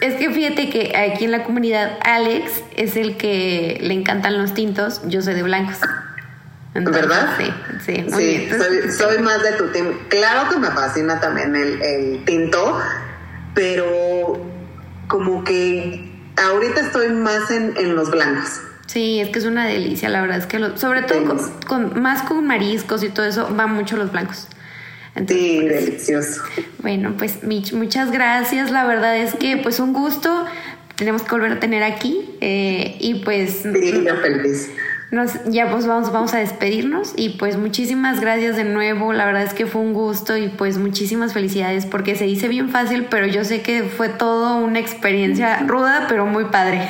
Es 0.00 0.14
que 0.14 0.30
fíjate 0.30 0.70
que 0.70 0.96
aquí 0.96 1.24
en 1.24 1.30
la 1.30 1.44
comunidad 1.44 1.98
Alex 2.02 2.62
es 2.76 2.96
el 2.96 3.16
que 3.16 3.78
le 3.80 3.94
encantan 3.94 4.36
los 4.36 4.52
tintos, 4.54 5.00
yo 5.06 5.22
soy 5.22 5.34
de 5.34 5.42
blancos. 5.42 5.78
¿Verdad? 6.74 7.36
Sí, 7.38 7.52
sí. 7.84 8.06
sí 8.08 8.48
soy, 8.90 9.18
más 9.18 9.42
de 9.44 9.52
tu 9.52 9.68
team. 9.68 9.92
Claro 10.08 10.50
que 10.50 10.58
me 10.58 10.68
fascina 10.72 11.20
también 11.20 11.54
el, 11.54 11.80
el 11.80 12.24
tinto, 12.24 12.80
pero 13.54 14.44
como 15.06 15.44
que 15.44 16.12
ahorita 16.36 16.80
estoy 16.80 17.10
más 17.10 17.50
en, 17.52 17.76
en 17.76 17.94
los 17.94 18.10
blancos. 18.10 18.60
Sí, 18.86 19.20
es 19.20 19.30
que 19.30 19.38
es 19.38 19.44
una 19.44 19.66
delicia, 19.66 20.08
la 20.08 20.20
verdad 20.20 20.38
es 20.38 20.46
que 20.46 20.76
sobre 20.76 21.02
todo 21.02 21.36
con, 21.66 22.00
más 22.00 22.22
con 22.22 22.46
mariscos 22.46 23.02
y 23.02 23.08
todo 23.08 23.26
eso 23.26 23.48
van 23.54 23.72
mucho 23.72 23.96
los 23.96 24.12
blancos. 24.12 24.48
Sí, 25.16 25.60
pues, 25.62 25.84
delicioso. 25.86 26.42
Bueno, 26.78 27.14
pues 27.16 27.42
Mitch, 27.42 27.72
muchas 27.72 28.10
gracias. 28.10 28.70
La 28.70 28.84
verdad 28.84 29.16
es 29.16 29.34
que 29.34 29.56
pues 29.56 29.80
un 29.80 29.92
gusto. 29.92 30.44
Tenemos 30.96 31.22
que 31.22 31.30
volver 31.30 31.52
a 31.52 31.60
tener 31.60 31.82
aquí 31.82 32.36
eh, 32.40 32.96
y 33.00 33.16
pues... 33.24 33.62
Sí, 33.62 34.06
feliz 34.22 34.70
ya 35.46 35.70
pues 35.70 35.86
vamos, 35.86 36.12
vamos 36.12 36.34
a 36.34 36.38
despedirnos 36.38 37.12
y 37.16 37.30
pues 37.30 37.56
muchísimas 37.56 38.20
gracias 38.20 38.56
de 38.56 38.64
nuevo, 38.64 39.12
la 39.12 39.26
verdad 39.26 39.42
es 39.42 39.54
que 39.54 39.66
fue 39.66 39.80
un 39.80 39.92
gusto 39.92 40.36
y 40.36 40.48
pues 40.48 40.78
muchísimas 40.78 41.32
felicidades 41.32 41.86
porque 41.86 42.16
se 42.16 42.24
dice 42.24 42.48
bien 42.48 42.70
fácil, 42.70 43.06
pero 43.10 43.26
yo 43.26 43.44
sé 43.44 43.62
que 43.62 43.84
fue 43.84 44.08
todo 44.08 44.56
una 44.56 44.78
experiencia 44.78 45.60
ruda, 45.66 46.06
pero 46.08 46.26
muy 46.26 46.46
padre. 46.46 46.88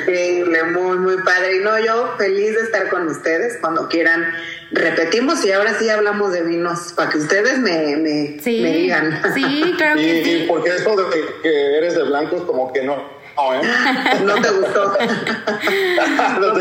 Increíble, 0.00 0.64
muy, 0.64 0.98
muy 0.98 1.16
padre. 1.22 1.56
Y 1.56 1.58
no, 1.60 1.78
yo 1.78 2.14
feliz 2.16 2.54
de 2.54 2.60
estar 2.62 2.88
con 2.88 3.06
ustedes 3.08 3.58
cuando 3.60 3.88
quieran. 3.88 4.24
Repetimos 4.70 5.44
y 5.44 5.52
ahora 5.52 5.78
sí 5.78 5.88
hablamos 5.88 6.32
de 6.32 6.42
vinos 6.42 6.92
para 6.94 7.10
que 7.10 7.18
ustedes 7.18 7.58
me, 7.58 7.96
me, 7.96 8.38
digan. 8.44 9.20
Sí, 9.34 9.74
claro 9.76 9.96
que 9.96 10.24
sí. 10.24 10.44
porque 10.46 10.70
eso 10.70 10.96
de 10.96 11.04
que 11.42 11.78
eres 11.78 11.94
de 11.94 12.02
blancos 12.04 12.42
como 12.42 12.72
que 12.72 12.82
no 12.82 13.17
no, 13.38 13.54
¿eh? 13.54 13.60
no 14.24 14.34
te 14.34 14.50
gustó. 14.50 14.84
no 16.40 16.52
te 16.52 16.60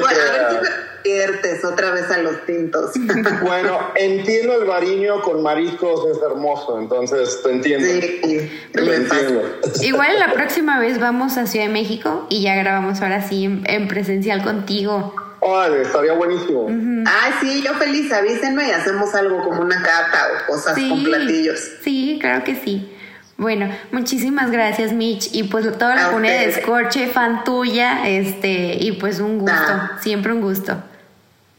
a 1.14 1.18
ver 1.18 1.40
si 1.42 1.66
otra 1.66 1.92
vez 1.92 2.10
a 2.12 2.18
los 2.20 2.46
tintos. 2.46 2.92
bueno, 3.44 3.80
entiendo 3.96 4.62
el 4.62 4.68
bariño 4.68 5.22
con 5.22 5.42
mariscos, 5.42 6.06
es 6.12 6.22
hermoso, 6.22 6.80
entonces 6.80 7.42
te 7.44 7.52
entiendo. 7.52 7.88
Sí, 7.88 8.52
lo 8.74 8.94
entiendo. 8.94 9.44
Igual 9.82 10.20
la 10.20 10.34
próxima 10.34 10.80
vez 10.80 11.00
vamos 11.00 11.38
a 11.38 11.48
Ciudad 11.48 11.68
de 11.68 11.74
México 11.74 12.28
y 12.30 12.44
ya 12.44 12.56
grabamos 12.56 13.02
ahora 13.02 13.28
sí 13.28 13.46
en, 13.46 13.88
presencial 13.88 14.44
contigo. 14.44 15.16
Vale, 15.42 15.84
estaría 15.84 16.14
buenísimo. 16.14 16.68
Ay, 17.06 17.32
sí, 17.40 17.64
yo 17.64 17.74
feliz, 17.76 18.12
avísenme 18.12 18.68
y 18.68 18.72
hacemos 18.72 19.14
algo 19.16 19.44
como 19.44 19.62
una 19.62 19.82
cata 19.82 20.28
o 20.34 20.52
cosas 20.52 20.78
con 20.78 21.04
platillos. 21.04 21.60
Sí, 21.84 22.18
claro 22.20 22.44
que 22.44 22.56
sí. 22.56 22.97
Bueno, 23.38 23.70
muchísimas 23.92 24.50
gracias, 24.50 24.94
Mitch. 24.94 25.30
Y 25.32 25.44
pues 25.44 25.66
toda 25.78 25.96
la 25.96 26.08
comunidad 26.08 26.40
de 26.40 26.52
Scorche, 26.54 27.08
fan 27.08 27.44
tuya, 27.44 28.08
este, 28.08 28.76
y 28.80 28.94
pues 28.94 29.20
un 29.20 29.38
gusto, 29.38 29.80
siempre 30.02 30.34
un 30.34 30.42
gusto. 30.42 30.76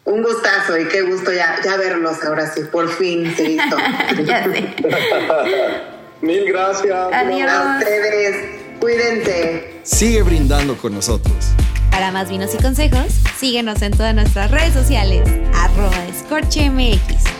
Un 0.04 0.22
gustazo 0.22 0.76
y 0.76 0.88
qué 0.88 1.02
gusto 1.02 1.32
ya, 1.32 1.56
ya 1.62 1.76
verlos 1.76 2.24
ahora 2.24 2.50
sí, 2.50 2.62
por 2.72 2.88
fin, 2.88 3.24
listo. 3.24 3.76
ya 4.24 4.44
sé. 4.44 4.74
Mil 6.20 6.46
gracias. 6.46 7.12
Adiós. 7.12 7.52
A 7.52 7.78
ustedes, 7.78 8.36
cuídense. 8.80 9.80
Sigue 9.84 10.22
brindando 10.22 10.76
con 10.76 10.94
nosotros. 10.94 11.52
Para 11.92 12.10
más 12.10 12.28
vinos 12.28 12.54
y 12.54 12.62
consejos, 12.62 13.06
síguenos 13.38 13.82
en 13.82 13.92
todas 13.92 14.14
nuestras 14.14 14.50
redes 14.50 14.72
sociales, 14.72 15.28
arroba 15.54 16.06
escorchemx. 16.06 17.38